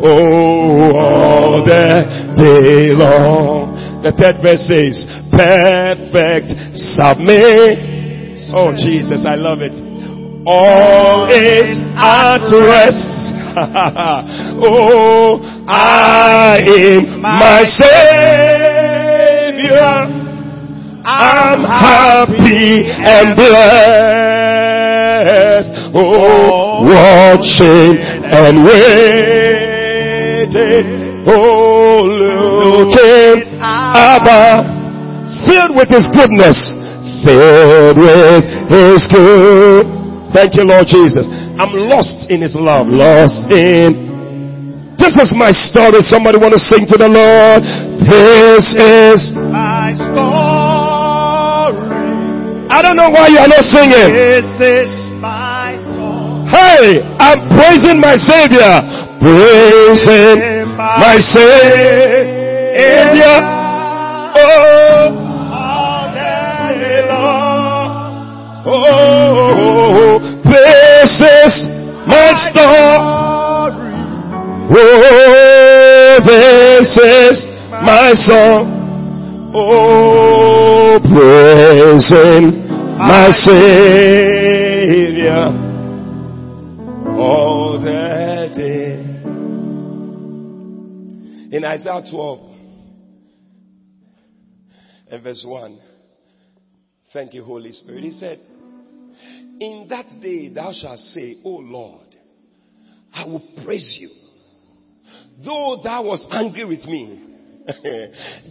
[0.01, 2.05] Oh, all the
[2.37, 4.03] day long.
[4.03, 7.79] The third verse says, perfect submit.
[8.55, 9.72] Oh, Jesus, I love it.
[10.46, 13.18] All is at rest.
[14.62, 18.79] oh, I am my Savior.
[21.05, 23.59] I'm happy and blessed.
[25.94, 28.85] Oh, watching and waiting.
[31.27, 34.64] Oh, looking above.
[35.47, 36.59] Filled with His goodness.
[37.25, 39.87] Filled with His good.
[40.33, 41.27] Thank you, Lord Jesus.
[41.59, 42.87] I'm lost in His love.
[42.87, 44.09] Lost in
[44.99, 46.01] this is my story.
[46.03, 47.62] Somebody want to sing to the Lord.
[48.03, 50.19] This is My story.
[52.69, 54.12] I don't know why you are not singing.
[54.12, 54.98] This is.
[56.51, 58.81] Hey, I'm praising my Savior.
[59.21, 62.39] Praising my Savior.
[64.35, 65.13] Oh,
[67.09, 67.93] long.
[68.67, 71.55] oh, this is
[72.07, 73.95] my story.
[74.71, 77.45] Oh, this is
[77.83, 79.53] my song.
[79.55, 82.45] Oh, praising
[82.97, 84.29] my Savior
[91.51, 92.57] In Isaiah 12
[95.11, 95.81] and verse 1,
[97.13, 98.05] thank you, Holy Spirit.
[98.05, 98.39] He said,
[99.59, 102.07] In that day thou shalt say, O Lord,
[103.15, 104.11] I will praise you.
[105.43, 107.25] Though thou was angry with me,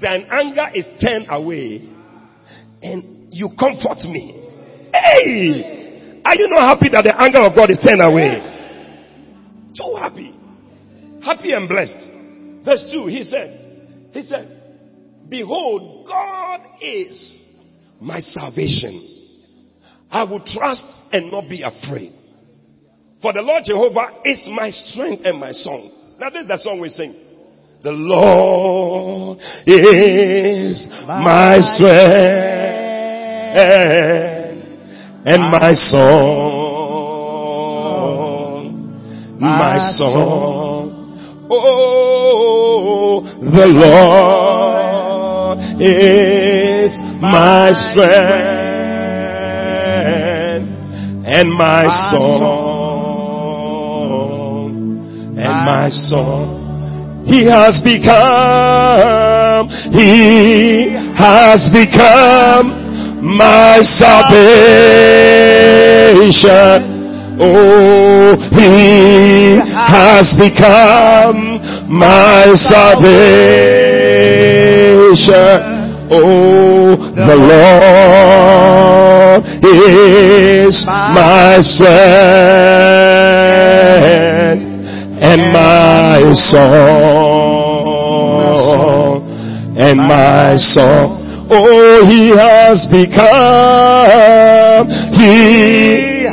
[0.02, 1.88] thine anger is turned away
[2.82, 4.90] and you comfort me.
[4.92, 6.22] Hey!
[6.26, 8.42] Are you not happy that the anger of God is turned away?
[9.76, 10.34] So happy.
[11.24, 12.17] Happy and blessed.
[12.68, 14.46] Verse 2, he said, he said,
[15.30, 17.46] behold, God is
[18.02, 19.00] my salvation.
[20.12, 22.12] I will trust and not be afraid.
[23.22, 25.90] For the Lord Jehovah is my strength and my song.
[26.20, 27.16] Now this is the song we sing.
[27.84, 32.88] The Lord is my strength
[35.26, 36.20] and my song,
[39.40, 41.48] my song.
[41.50, 42.07] Oh,
[43.22, 48.68] the Lord is my strength
[51.28, 52.58] and my song,
[55.38, 56.56] and my song.
[57.26, 62.72] He has become, He has become
[63.38, 64.56] my salvation.
[67.40, 73.08] Oh, He has become my salvation.
[76.10, 81.88] Oh, the Lord is my strength
[85.22, 86.88] and my song
[89.78, 91.18] and my song.
[91.50, 96.26] Oh, he has become, he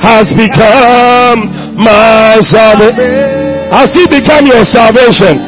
[0.00, 3.37] has become my salvation.
[3.70, 5.38] Has he become your salvation?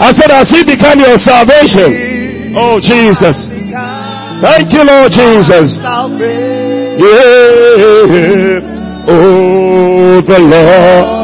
[0.00, 2.54] I said, has he become your salvation?
[2.56, 3.48] Oh, Jesus.
[4.42, 5.76] Thank you, Lord Jesus.
[5.76, 7.10] Yeah.
[9.06, 11.20] Oh, the Lord.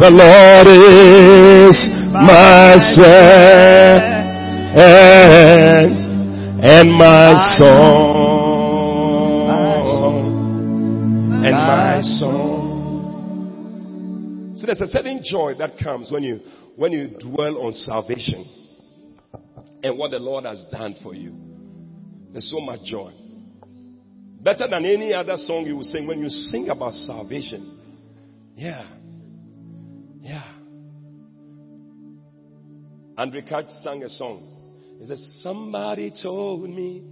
[0.00, 4.14] The Lord is my strength
[6.64, 7.94] and my song
[11.44, 12.33] and my song.
[14.64, 16.40] So there's a certain joy that comes when you
[16.76, 18.46] when you dwell on salvation
[19.82, 21.36] and what the Lord has done for you.
[22.32, 23.12] There's so much joy.
[24.40, 27.78] Better than any other song you will sing when you sing about salvation.
[28.54, 28.88] Yeah.
[30.22, 30.50] Yeah.
[33.18, 34.96] Andraé Crouch sang a song.
[34.98, 37.02] He said, Somebody told me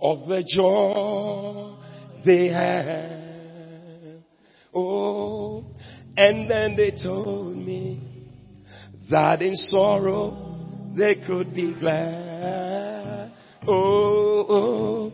[0.00, 1.76] of the joy
[2.24, 4.22] they had.
[4.72, 5.64] Oh,
[6.16, 8.00] and then they told me
[9.10, 10.46] that in sorrow
[10.96, 13.32] they could be glad.
[13.68, 15.12] Oh, oh.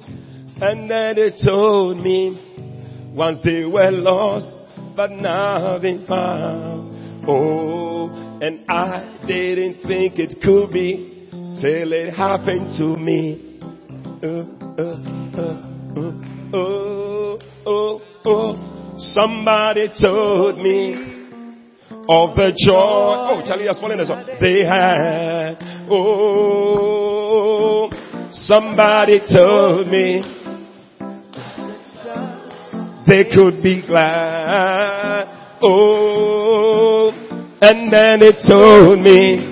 [0.60, 4.56] and then they told me once they were lost,
[4.94, 7.26] but now they found.
[7.28, 8.08] Oh,
[8.40, 11.28] and I didn't think it could be
[11.60, 13.58] till it happened to me.
[14.22, 14.44] Uh,
[14.78, 15.02] uh,
[15.40, 15.62] uh,
[16.54, 18.81] oh, oh, oh.
[19.02, 20.94] Somebody told me
[22.08, 22.72] of the joy.
[22.72, 23.98] Oh, Charlie has fallen.
[24.40, 25.56] They had.
[25.90, 27.90] Oh,
[28.30, 30.22] somebody told me
[33.08, 35.26] they could be glad.
[35.60, 37.10] Oh,
[37.60, 39.48] and then it told me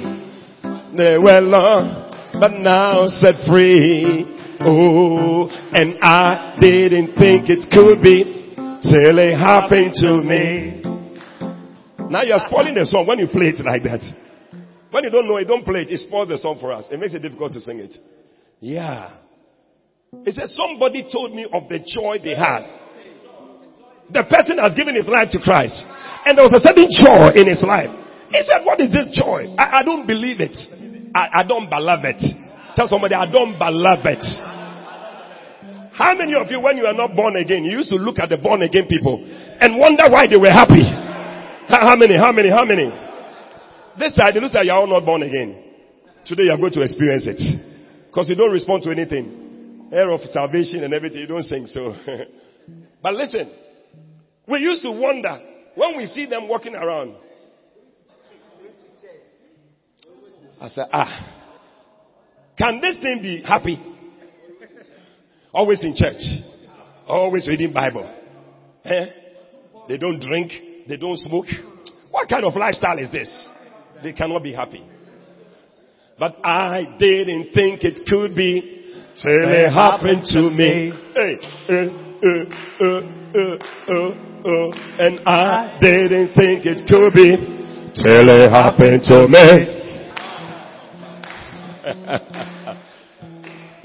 [0.96, 4.26] they were lost, but now set free.
[4.60, 8.39] Oh, and I didn't think it could be
[8.82, 10.82] till it happened to me.
[12.10, 14.02] Now you're spoiling the song when you play it like that.
[14.90, 15.90] When you don't know it, don't play it.
[15.90, 16.88] It spoils the song for us.
[16.90, 17.94] It makes it difficult to sing it.
[18.58, 19.14] Yeah.
[20.24, 22.66] He said, somebody told me of the joy they had.
[24.10, 25.86] The person has given his life to Christ.
[26.26, 27.94] And there was a certain joy in his life.
[28.34, 29.46] He said, what is this joy?
[29.54, 30.58] I, I don't believe it.
[31.14, 32.22] I, I don't believe it.
[32.74, 34.26] Tell somebody, I don't believe it.
[36.00, 38.30] How many of you, when you are not born again, you used to look at
[38.30, 40.80] the born again people and wonder why they were happy?
[41.68, 42.16] How many?
[42.16, 42.48] How many?
[42.48, 42.88] How many?
[44.00, 45.60] This side, it looks like you're all not born again.
[46.24, 47.36] Today you're going to experience it.
[48.08, 49.92] Because you don't respond to anything.
[49.92, 51.92] Heir of salvation and everything, you don't sing so.
[53.02, 53.52] but listen,
[54.48, 55.36] we used to wonder
[55.74, 57.14] when we see them walking around.
[60.62, 61.12] I said, ah,
[62.56, 63.89] can this thing be happy?
[65.52, 66.22] Always in church.
[67.06, 68.08] Always reading Bible.
[68.84, 69.06] Eh?
[69.88, 70.52] They don't drink.
[70.88, 71.46] They don't smoke.
[72.10, 73.48] What kind of lifestyle is this?
[74.02, 74.84] They cannot be happy.
[76.18, 78.60] But I didn't think it could be
[79.16, 80.92] till it happened to me.
[81.14, 81.38] Hey,
[81.68, 81.88] uh,
[82.22, 83.00] uh,
[83.90, 87.36] uh, and I didn't think it could be
[87.94, 89.76] till it happened to me.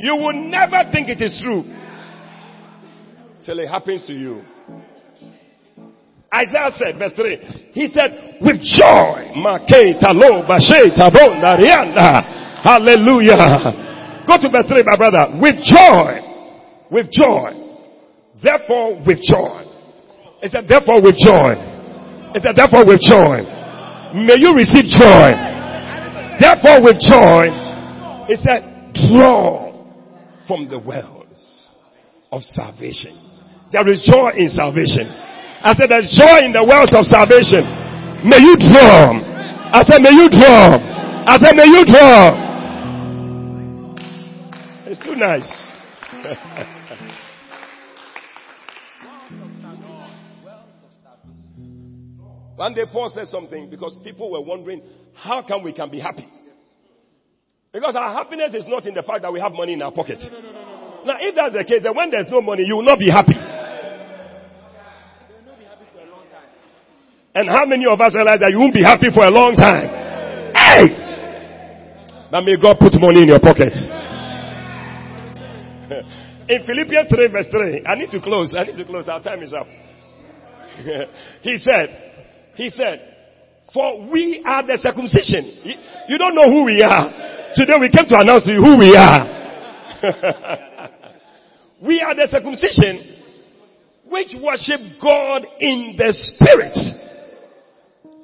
[0.05, 1.63] you will never think it is true
[3.45, 4.41] till it happens to you.
[6.33, 9.33] Isaiah said, verse 3, he said, with joy,
[12.61, 13.41] hallelujah.
[14.27, 15.37] Go to verse 3, my brother.
[15.39, 16.21] With joy,
[16.91, 17.51] with joy.
[18.43, 19.63] Therefore, with joy.
[20.41, 21.55] He said, therefore, with joy.
[22.33, 23.41] He said, therefore, with joy.
[24.13, 25.31] May you receive joy.
[26.41, 27.47] Therefore, with joy.
[28.27, 29.64] He said, draw
[30.47, 31.73] from the wells
[32.31, 33.15] of salvation.
[33.71, 35.07] There is joy in salvation.
[35.07, 37.65] I said, there's joy in the wells of salvation.
[38.27, 39.17] May you draw.
[39.73, 40.77] I said, may you draw.
[41.27, 42.45] I said, may you draw.
[44.85, 45.71] It's too nice.
[52.55, 54.81] One day Paul said something because people were wondering
[55.13, 56.27] how come we can be happy.
[57.75, 60.23] Because our happiness is not in the fact that we have money in our pocket.
[61.03, 63.35] Now if that's the case, then when there's no money, you will not be happy.
[67.35, 69.91] And how many of us realize that you won't be happy for a long time?
[70.55, 70.87] Hey!
[72.31, 73.75] But may God put money in your pocket.
[76.47, 78.55] in Philippians 3 verse 3, I need to close.
[78.55, 79.11] I need to close.
[79.11, 79.67] Our time is up.
[81.43, 81.91] he said,
[82.55, 83.03] he said,
[83.75, 85.43] for we are the circumcision.
[86.07, 87.34] You don't know who we are.
[87.55, 89.23] Today we came to announce to you who we are.
[91.81, 93.15] we are the circumcision
[94.11, 96.75] which worship God in the spirit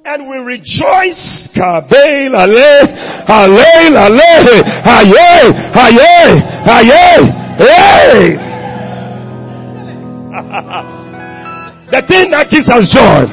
[0.04, 1.48] and we rejoice.
[1.56, 2.84] Kabel ale,
[3.24, 5.48] ale, ale, aye,
[5.80, 6.36] aye,
[6.68, 7.24] aye,
[7.56, 8.36] hey.
[11.88, 13.24] the thing that gives us joy.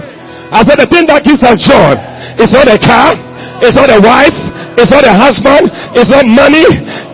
[0.52, 1.92] I said the thing that gives us joy
[2.40, 3.14] is not a car,
[3.60, 4.49] it's not a wife,
[4.80, 6.66] it's not a husband, it's not money,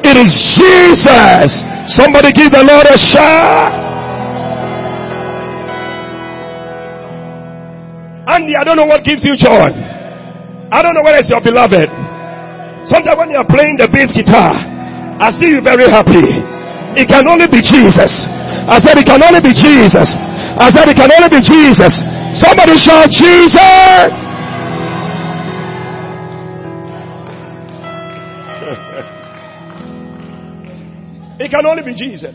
[0.05, 1.49] it is Jesus.
[1.89, 3.73] Somebody give the Lord a shout.
[8.25, 9.69] Andy, I don't know what gives you joy.
[10.73, 11.89] I don't know whether it's your beloved.
[12.89, 14.49] Sometimes when you're playing the bass guitar,
[15.21, 16.25] I see you very happy.
[16.97, 18.09] It can only be Jesus.
[18.65, 20.09] I said it can only be Jesus.
[20.57, 21.93] I said it can only be Jesus.
[22.33, 24.24] Somebody shout Jesus.
[31.45, 32.33] It can only be Jesus.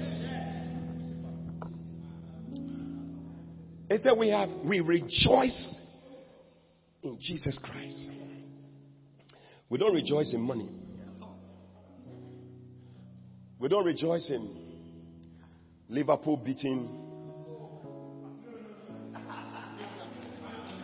[3.90, 5.76] He said we have, we rejoice
[7.02, 8.08] in Jesus Christ.
[9.68, 10.70] We don't rejoice in money.
[13.58, 15.02] We don't rejoice in
[15.88, 16.88] Liverpool beating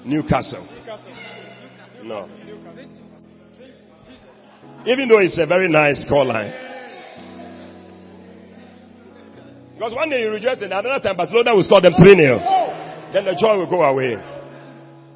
[0.05, 0.66] Newcastle.
[2.03, 2.29] No.
[4.85, 6.66] Even though it's a very nice scoreline.
[9.77, 12.41] Because one day you rejoice and another time Barcelona will score them 3 0.
[13.12, 14.16] Then the joy will go away.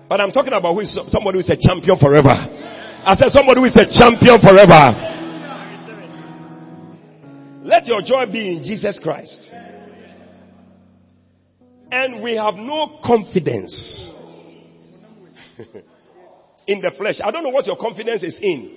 [0.06, 2.28] But I'm talking about who is somebody who is a champion forever.
[2.28, 5.08] I said somebody who is a champion forever.
[7.64, 9.48] Let your joy be in Jesus Christ.
[11.90, 14.12] And we have no confidence
[16.66, 17.16] in the flesh.
[17.24, 18.76] I don't know what your confidence is in.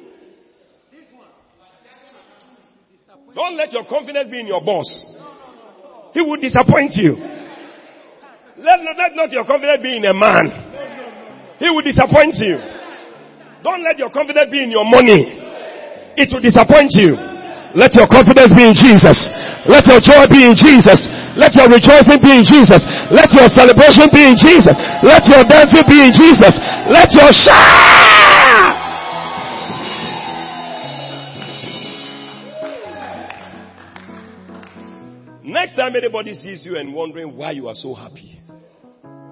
[3.35, 5.13] Don't let your confidence be in your boss.
[6.13, 7.17] He will disappoint you.
[8.57, 10.45] Let, let not your confidence be in a man.
[11.59, 12.57] He will disappoint you.
[13.63, 15.41] Don't let your confidence be in your money.
[16.15, 17.17] It will disappoint you.
[17.73, 19.17] Let your confidence be in Jesus.
[19.65, 21.01] Let your joy be in Jesus.
[21.33, 22.83] Let your rejoicing be in Jesus.
[23.09, 24.77] Let your celebration be in Jesus.
[25.01, 26.53] Let your dancing be in Jesus.
[26.93, 27.92] Let your shout.
[35.83, 38.39] Time anybody sees you and wondering why you are so happy,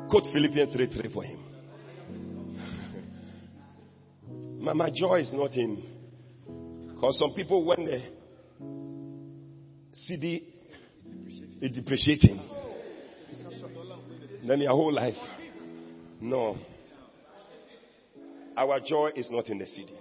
[0.09, 1.39] quote Philippians 3 3 for him.
[4.59, 5.81] my, my joy is not in.
[6.93, 8.03] Because some people, when they
[9.93, 10.41] see
[11.61, 12.49] the depreciating.
[14.45, 15.13] Then your whole life.
[16.19, 16.57] No.
[18.57, 19.95] Our joy is not in the city.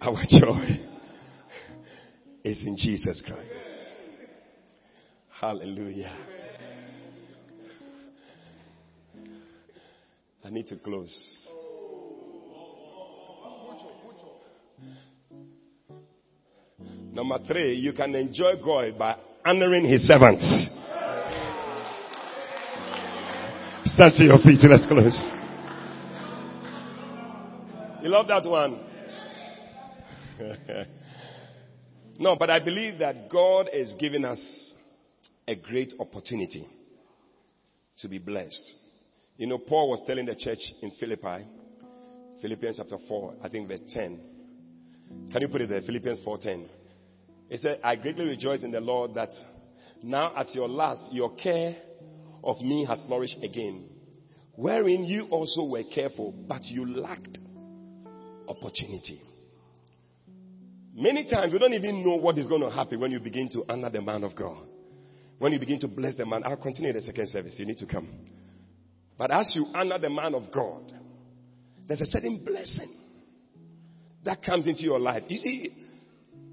[0.00, 0.78] Our joy
[2.42, 3.75] is in Jesus Christ.
[5.40, 6.16] Hallelujah.
[10.42, 11.36] I need to close.
[17.12, 20.42] Number three, you can enjoy God by honoring his servants.
[23.84, 24.60] Stand to your feet.
[24.62, 25.20] Let's close.
[28.02, 28.80] You love that one?
[32.18, 34.66] no, but I believe that God is giving us
[35.48, 36.66] a great opportunity
[37.98, 38.74] to be blessed.
[39.36, 41.46] You know, Paul was telling the church in Philippi,
[42.40, 44.20] Philippians chapter 4, I think verse 10.
[45.30, 45.82] Can you put it there?
[45.82, 46.66] Philippians 4:10.
[47.48, 49.30] He said, I greatly rejoice in the Lord that
[50.02, 51.76] now at your last, your care
[52.42, 53.88] of me has flourished again,
[54.56, 57.38] wherein you also were careful, but you lacked
[58.48, 59.20] opportunity.
[60.94, 63.64] Many times we don't even know what is going to happen when you begin to
[63.68, 64.66] honor the man of God.
[65.38, 67.56] When you begin to bless the man, I'll continue the second service.
[67.58, 68.08] You need to come.
[69.18, 70.92] But as you honor the man of God,
[71.86, 72.92] there's a certain blessing
[74.24, 75.22] that comes into your life.
[75.28, 75.70] You see,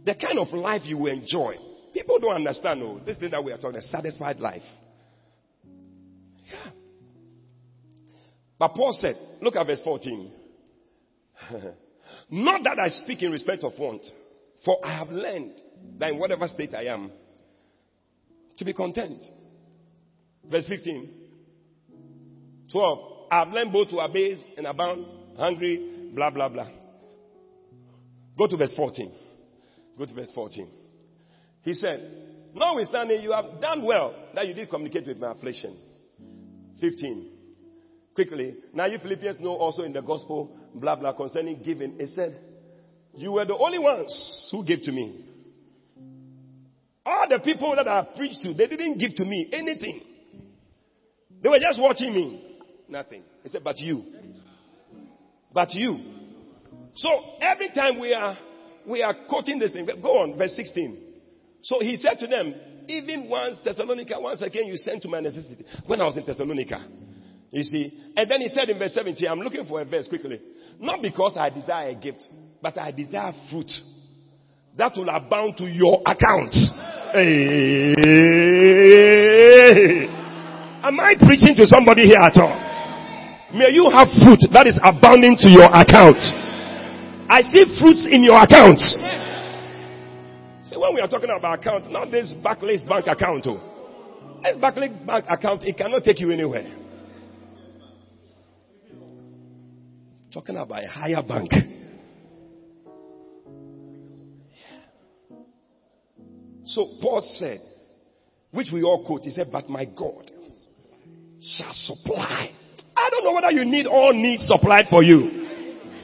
[0.05, 1.55] the kind of life you enjoy.
[1.93, 4.61] People don't understand, oh, this thing that we are talking, a satisfied life.
[6.45, 6.71] Yeah.
[8.59, 10.31] But Paul said, look at verse 14.
[12.29, 14.05] Not that I speak in respect of want,
[14.65, 15.53] for I have learned
[15.99, 17.11] that in whatever state I am,
[18.57, 19.23] to be content.
[20.49, 21.23] Verse 15.
[22.71, 22.99] 12.
[23.31, 25.05] I have learned both to abase and abound,
[25.37, 26.69] hungry, blah, blah, blah.
[28.37, 29.11] Go to verse 14.
[29.97, 30.67] Go to verse 14.
[31.61, 31.99] He said,
[32.53, 35.75] Notwithstanding, you have done well that you did communicate with my affliction.
[36.79, 37.29] 15.
[38.13, 38.55] Quickly.
[38.73, 41.95] Now you Philippians know also in the gospel, blah, blah, concerning giving.
[41.99, 42.39] It said,
[43.15, 45.32] You were the only ones who gave to me.
[47.05, 50.01] All the people that I preached to, they didn't give to me anything.
[51.41, 52.57] They were just watching me.
[52.87, 53.23] Nothing.
[53.43, 54.03] He said, But you.
[55.53, 55.99] But you.
[56.95, 57.09] So
[57.41, 58.37] every time we are
[58.87, 59.87] we are quoting this thing.
[60.01, 61.13] Go on, verse 16.
[61.61, 62.53] So he said to them,
[62.87, 65.65] even once Thessalonica, once again you sent to my necessity.
[65.85, 66.85] When I was in Thessalonica.
[67.51, 68.13] You see?
[68.15, 70.41] And then he said in verse 17, I'm looking for a verse quickly.
[70.79, 72.23] Not because I desire a gift,
[72.61, 73.71] but I desire fruit
[74.77, 76.53] that will abound to your account.
[77.13, 77.93] Hey.
[80.83, 82.57] Am I preaching to somebody here at all?
[83.53, 86.17] May you have fruit that is abounding to your account.
[87.29, 88.79] I see fruits in your account.
[90.65, 93.45] See, when we are talking about account, not this Barclays bank account.
[93.47, 93.61] Oh.
[94.43, 96.65] This Barclays bank account, it cannot take you anywhere.
[100.33, 101.51] Talking about a higher bank.
[106.65, 107.59] So Paul said,
[108.51, 110.31] which we all quote, he said, But my God
[111.41, 112.51] shall supply.
[112.95, 115.47] I don't know whether you need all needs supplied for you.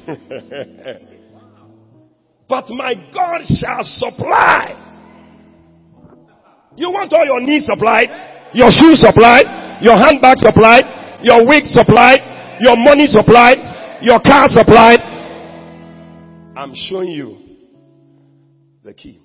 [2.49, 4.89] But my God shall supply
[6.75, 8.09] You want all your needs supplied,
[8.53, 10.83] your shoes supplied, your handbag supplied,
[11.21, 12.19] your wig supplied,
[12.59, 13.57] your money supplied,
[14.01, 14.99] your car supplied.
[16.57, 17.37] I'm showing you
[18.83, 19.19] the key.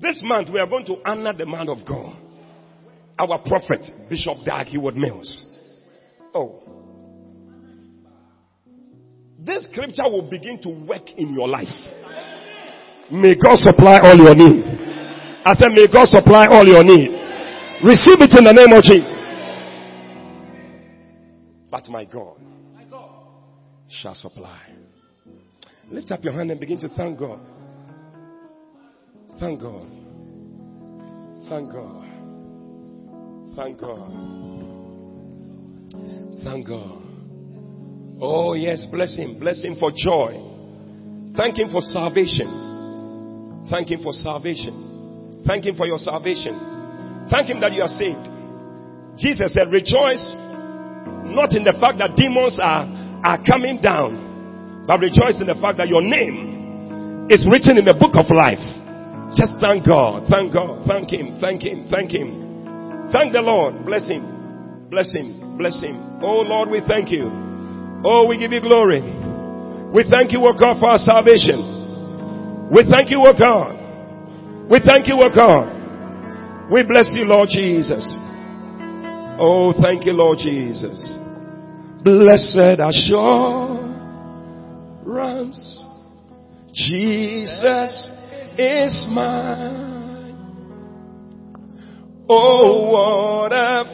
[0.00, 2.16] This month we are going to honor the man of God.
[3.18, 5.44] Our prophet, Bishop Dag Heward Mills.
[6.34, 6.62] Oh.
[9.40, 11.66] This scripture will begin to work in your life.
[13.10, 14.62] May God supply all your need.
[15.44, 17.10] I said, may God supply all your need.
[17.82, 19.14] Receive it in the name of Jesus.
[21.70, 22.36] But my God
[23.88, 24.60] shall supply.
[25.90, 27.40] Lift up your hand and begin to thank God.
[29.40, 29.86] Thank God.
[31.48, 32.04] Thank God.
[33.54, 34.10] Thank God.
[36.44, 37.02] Thank God.
[38.20, 39.38] Oh, yes, bless Him.
[39.38, 40.34] Bless Him for joy.
[41.36, 43.66] Thank Him for salvation.
[43.70, 45.42] Thank Him for salvation.
[45.46, 47.26] Thank Him for your salvation.
[47.30, 48.26] Thank Him that you are saved.
[49.18, 50.34] Jesus said, Rejoice
[51.30, 52.86] not in the fact that demons are,
[53.22, 57.94] are coming down, but rejoice in the fact that your name is written in the
[57.94, 58.77] book of life.
[59.38, 60.26] Just thank God.
[60.28, 60.82] Thank God.
[60.82, 61.38] Thank Him.
[61.40, 61.86] Thank Him.
[61.88, 63.06] Thank Him.
[63.14, 63.86] Thank the Lord.
[63.86, 64.90] Bless Him.
[64.90, 65.54] Bless Him.
[65.56, 65.94] Bless Him.
[66.26, 67.30] Oh Lord, we thank you.
[68.02, 68.98] Oh, we give you glory.
[69.94, 72.68] We thank you, O God, for our salvation.
[72.74, 73.78] We thank you, O God.
[74.68, 75.70] We thank you, O God.
[76.72, 78.02] We bless you, Lord Jesus.
[79.38, 80.98] Oh, thank you, Lord Jesus.
[82.02, 83.86] Blessed assurance.
[86.74, 88.17] Jesus
[88.58, 90.34] is mine.
[92.28, 93.84] Oh, what a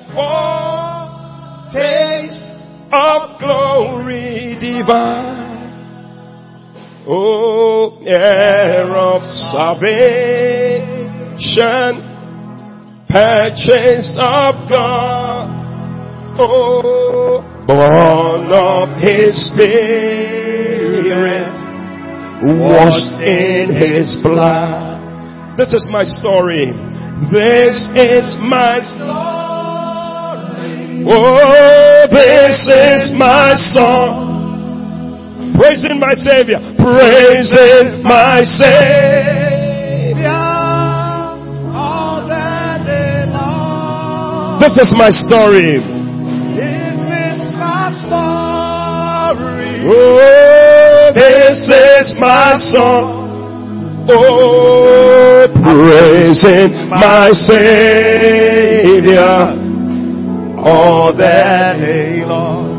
[1.75, 2.43] foretaste
[2.91, 5.53] of glory divine.
[7.07, 9.93] Oh, heir of salvation,
[13.07, 15.51] purchase of God.
[16.39, 20.35] Oh, born of His Spirit
[22.43, 24.95] washed in his blood.
[25.57, 26.73] This is my story.
[27.31, 29.15] This is my story.
[31.07, 35.55] Oh, this is my song.
[35.55, 36.59] Praising my Savior.
[36.77, 40.29] Praising my Savior.
[41.71, 44.59] All day long.
[44.61, 45.79] This is my story.
[46.59, 49.87] This is my story.
[49.87, 50.94] Oh,
[52.05, 54.07] is my song.
[54.11, 58.45] Oh, praising my Savior
[60.59, 62.75] all that day long.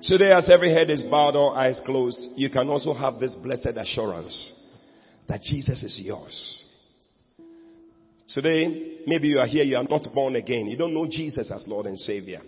[0.00, 3.76] Today, as every head is bowed or eyes closed, you can also have this blessed
[3.76, 4.52] assurance
[5.28, 6.62] that Jesus is yours.
[8.28, 10.66] Today, maybe you are here, you are not born again.
[10.66, 12.38] You don't know Jesus as Lord and Savior.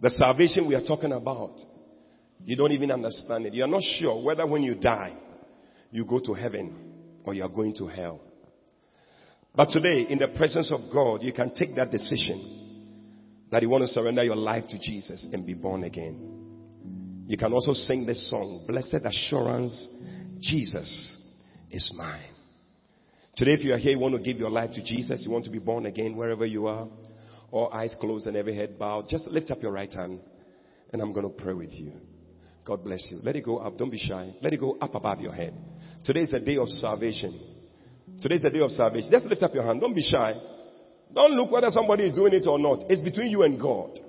[0.00, 1.58] The salvation we are talking about,
[2.44, 3.54] you don't even understand it.
[3.54, 5.14] You are not sure whether when you die,
[5.90, 6.92] you go to heaven
[7.24, 8.20] or you are going to hell.
[9.54, 13.82] But today, in the presence of God, you can take that decision that you want
[13.82, 17.24] to surrender your life to Jesus and be born again.
[17.26, 19.88] You can also sing this song, Blessed Assurance,
[20.40, 21.16] Jesus
[21.70, 22.30] is mine.
[23.36, 25.44] Today, if you are here, you want to give your life to Jesus, you want
[25.44, 26.86] to be born again wherever you are,
[27.50, 30.20] all eyes closed and every head bowed, just lift up your right hand
[30.92, 31.92] and I'm going to pray with you.
[32.66, 33.20] God bless you.
[33.22, 33.78] Let it go up.
[33.78, 34.32] Don't be shy.
[34.42, 35.54] Let it go up above your head.
[36.04, 37.38] Today is a day of salvation.
[38.20, 39.08] Today is a day of salvation.
[39.10, 39.80] Just lift up your hand.
[39.80, 40.34] Don't be shy.
[41.14, 42.90] Don't look whether somebody is doing it or not.
[42.90, 44.00] It's between you and God.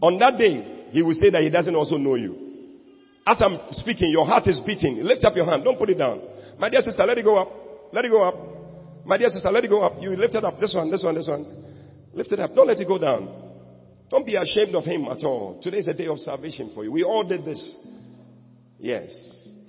[0.00, 2.40] On that day, He will say that He doesn't also know you.
[3.26, 5.02] As I'm speaking, your heart is beating.
[5.02, 5.62] Lift up your hand.
[5.64, 6.22] Don't put it down.
[6.58, 7.48] My dear sister, let it go up.
[7.92, 8.34] Let it go up.
[9.04, 10.00] My dear sister, let it go up.
[10.00, 10.58] You lift it up.
[10.58, 11.44] This one, this one, this one.
[12.14, 12.54] Lift it up.
[12.54, 13.43] Don't let it go down.
[14.10, 15.60] Don't be ashamed of him at all.
[15.62, 16.92] Today is a day of salvation for you.
[16.92, 17.74] We all did this.
[18.78, 19.10] Yes.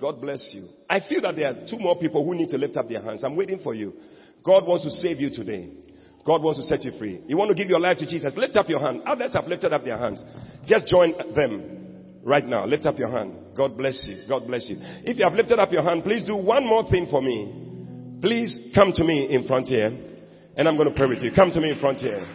[0.00, 0.68] God bless you.
[0.90, 3.24] I feel that there are two more people who need to lift up their hands.
[3.24, 3.94] I'm waiting for you.
[4.44, 5.72] God wants to save you today.
[6.24, 7.22] God wants to set you free.
[7.26, 8.34] You want to give your life to Jesus.
[8.36, 9.02] Lift up your hand.
[9.06, 10.22] Others have lifted up their hands.
[10.66, 12.66] Just join them right now.
[12.66, 13.32] Lift up your hand.
[13.56, 14.24] God bless you.
[14.28, 14.76] God bless you.
[14.80, 18.18] If you have lifted up your hand, please do one more thing for me.
[18.20, 19.86] Please come to me in front here.
[20.56, 21.30] And I'm going to pray with you.
[21.34, 22.26] Come to me in front here.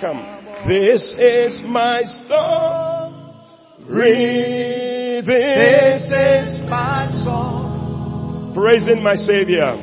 [0.00, 0.41] Come.
[0.66, 3.12] This is my story.
[5.26, 8.52] This is my song.
[8.54, 9.74] praising my Savior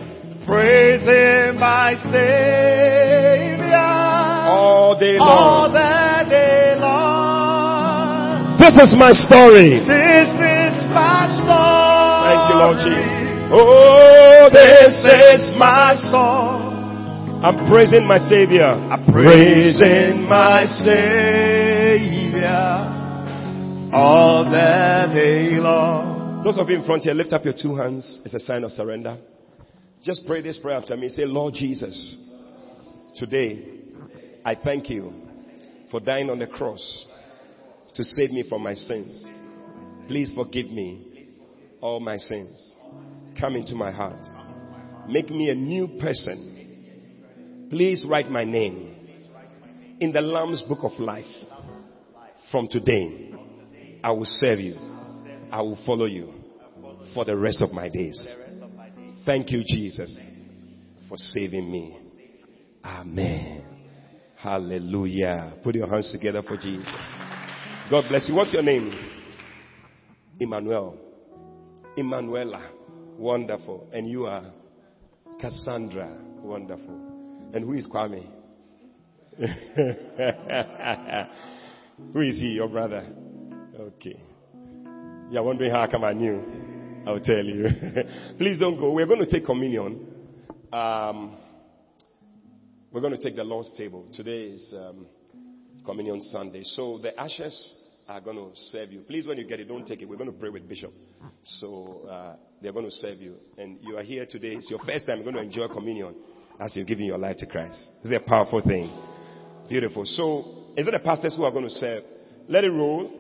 [0.46, 3.76] Praising my Savior.
[3.78, 5.74] all day All long.
[5.74, 8.58] the day long.
[8.60, 9.80] This is my story.
[9.86, 12.24] This is my story.
[12.26, 13.52] Thank you, Lord Jesus.
[13.52, 16.59] Oh, This is my song.
[17.42, 18.66] I'm praising my Savior.
[18.66, 22.44] I'm praising my Savior
[23.94, 26.44] all the day long.
[26.44, 28.72] Those of you in front here, lift up your two hands as a sign of
[28.72, 29.18] surrender.
[30.04, 31.08] Just pray this prayer after me.
[31.08, 32.30] Say, Lord Jesus,
[33.16, 33.64] today
[34.44, 35.14] I thank you
[35.92, 37.06] for dying on the cross
[37.96, 39.26] to save me from my sins.
[40.10, 41.30] Please forgive me
[41.80, 42.76] all my sins.
[43.40, 44.26] Come into my heart.
[45.08, 46.58] Make me a new person.
[47.70, 48.96] Please write my name
[50.00, 51.26] in the Lamb's book of life.
[52.52, 53.32] From today,
[54.04, 54.76] I will serve you.
[55.52, 56.34] I will follow you
[57.14, 58.20] for the rest of my days.
[59.26, 60.18] Thank you, Jesus,
[61.08, 62.00] for saving me.
[62.84, 63.66] Amen.
[64.38, 65.54] Hallelujah.
[65.64, 66.90] Put your hands together for Jesus.
[67.92, 68.36] God bless you.
[68.36, 68.94] What's your name?
[70.40, 70.98] Emmanuel.
[71.98, 72.72] Emanuela.
[73.18, 73.90] Wonderful.
[73.92, 74.46] And you are
[75.40, 76.18] Cassandra.
[76.42, 77.09] Wonderful.
[77.54, 78.26] And who is Kwame?
[82.14, 82.50] who is he?
[82.50, 83.08] Your brother?
[83.80, 84.22] Okay.
[85.32, 86.44] You're wondering how come I knew?
[87.08, 87.68] I'll tell you.
[88.38, 88.92] Please don't go.
[88.92, 90.08] We're going to take communion.
[90.72, 91.38] Um,
[92.92, 94.08] we're going to take the Lord's table.
[94.14, 95.08] Today is um,
[95.86, 96.62] Communion Sunday.
[96.64, 97.74] So the ashes
[98.08, 99.04] are going to serve you.
[99.08, 100.10] Please, when you get it, don't take it.
[100.10, 100.94] We're going to pray with Bishop.
[101.44, 103.36] So uh, they're going to serve you.
[103.58, 104.50] And you are here today.
[104.50, 105.18] It's your first time.
[105.18, 106.16] You're going to enjoy communion
[106.60, 107.80] as you're giving your life to Christ.
[108.04, 108.90] It's a powerful thing.
[109.70, 110.04] Beautiful.
[110.06, 110.40] So,
[110.76, 112.04] is it the pastors who are going to serve?
[112.48, 113.12] Let it roll.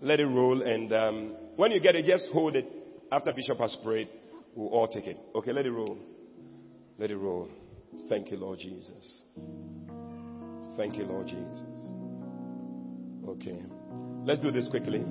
[0.00, 0.62] Let it roll.
[0.62, 2.66] And um, when you get it, just hold it.
[3.10, 4.08] After Bishop has prayed,
[4.54, 5.16] we'll all take it.
[5.34, 5.98] Okay, let it roll.
[6.98, 7.48] Let it roll.
[8.08, 9.22] Thank you, Lord Jesus.
[10.76, 11.62] Thank you, Lord Jesus.
[13.26, 13.62] Okay.
[14.24, 15.04] Let's do this quickly.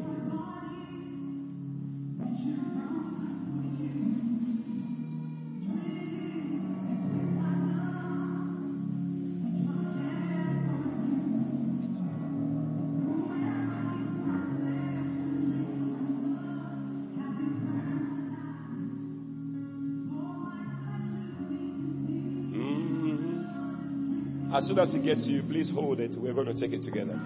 [24.68, 26.11] As soon as it gets you, please hold it.
[26.18, 27.18] We're going to take it together.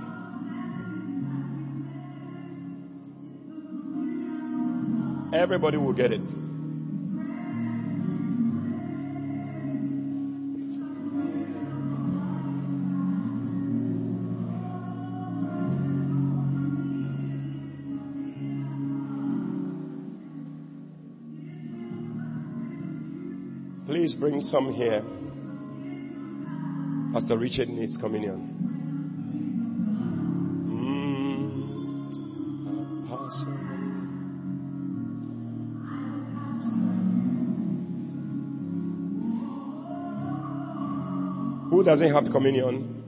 [5.34, 6.22] Everybody will get it.
[23.88, 25.02] Please bring some here.
[27.14, 28.39] Pastor Richard needs communion.
[30.70, 31.12] Mm.
[41.70, 43.01] Who doesn't have communion?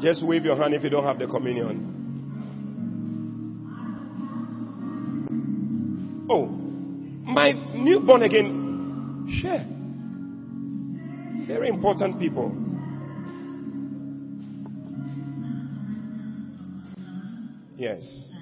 [0.00, 1.94] Just wave your hand if you don't have the communion.
[6.30, 9.26] Oh, my newborn again.
[9.42, 9.77] Share.
[11.48, 12.54] Very important people.
[17.78, 18.37] Yes.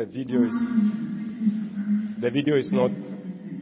[0.00, 0.58] The video is
[2.22, 2.90] the video is not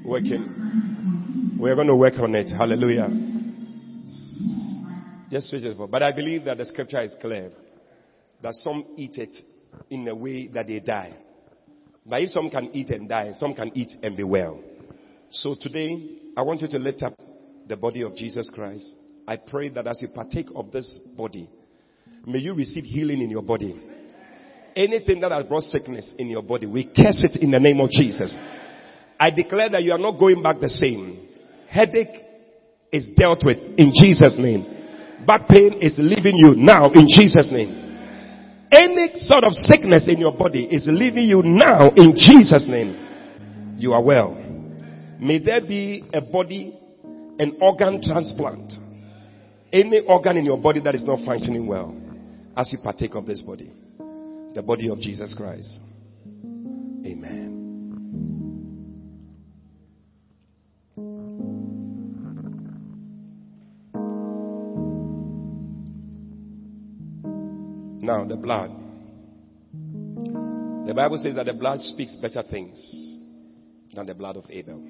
[0.05, 1.57] working.
[1.59, 2.49] We're going to work on it.
[2.49, 3.09] Hallelujah.
[5.33, 5.89] Just switch it for.
[5.89, 7.51] But I believe that the scripture is clear
[8.41, 9.37] that some eat it
[9.91, 11.13] in a way that they die.
[12.07, 14.61] But if some can eat and die, some can eat and be well.
[15.33, 17.15] So today, I want you to lift up
[17.67, 18.95] the body of Jesus Christ.
[19.27, 21.51] I pray that as you partake of this body,
[22.25, 23.88] may you receive healing in your body.
[24.77, 27.91] Anything that has brought sickness in your body, we curse it in the name of
[27.91, 28.37] Jesus.
[29.19, 31.29] I declare that you are not going back the same.
[31.69, 32.25] Headache
[32.93, 34.65] is dealt with in Jesus' name.
[35.27, 37.87] Back pain is leaving you now in Jesus' name.
[38.71, 43.75] Any sort of sickness in your body is leaving you now in Jesus' name.
[43.77, 44.35] You are well.
[45.19, 46.79] May there be a body,
[47.39, 48.73] an organ transplant.
[49.73, 51.97] Any organ in your body that is not functioning well
[52.57, 53.73] as you partake of this body
[54.55, 55.79] the body of Jesus Christ.
[57.05, 57.49] Amen.
[68.01, 68.71] Now, the blood.
[70.87, 72.79] The Bible says that the blood speaks better things
[73.95, 74.83] than the blood of Abel.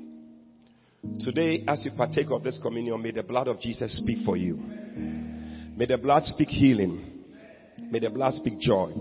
[1.20, 4.54] Today, as you partake of this communion, may the blood of Jesus speak for you.
[4.56, 7.24] May the blood speak healing.
[7.90, 8.92] May the blood speak joy.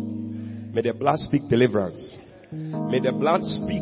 [0.78, 2.20] May the blood speak deliverance.
[2.52, 3.82] May the blood speak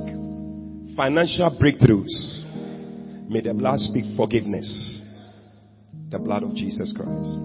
[0.96, 3.28] financial breakthroughs.
[3.30, 5.02] May the blood speak forgiveness.
[6.10, 7.42] The blood of Jesus Christ.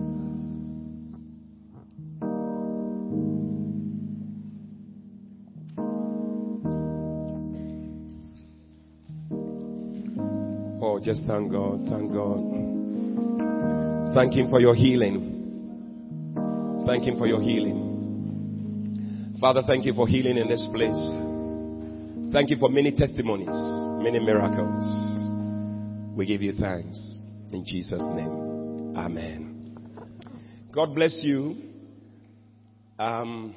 [10.80, 12.38] Oh, just thank God, thank God.
[14.14, 15.26] Thank Him for your healing.
[16.86, 17.89] Thank Him for your healing.
[19.40, 22.30] Father, thank you for healing in this place.
[22.30, 23.48] Thank you for many testimonies,
[24.04, 24.84] many miracles.
[26.14, 26.98] We give you thanks.
[27.50, 28.94] In Jesus' name.
[28.98, 29.78] Amen.
[30.74, 31.56] God bless you.
[32.98, 33.54] Um,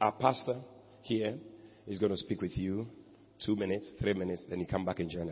[0.00, 0.62] our pastor
[1.02, 1.34] here
[1.86, 2.86] is going to speak with you
[3.44, 5.30] two minutes, three minutes, then you come back and join us.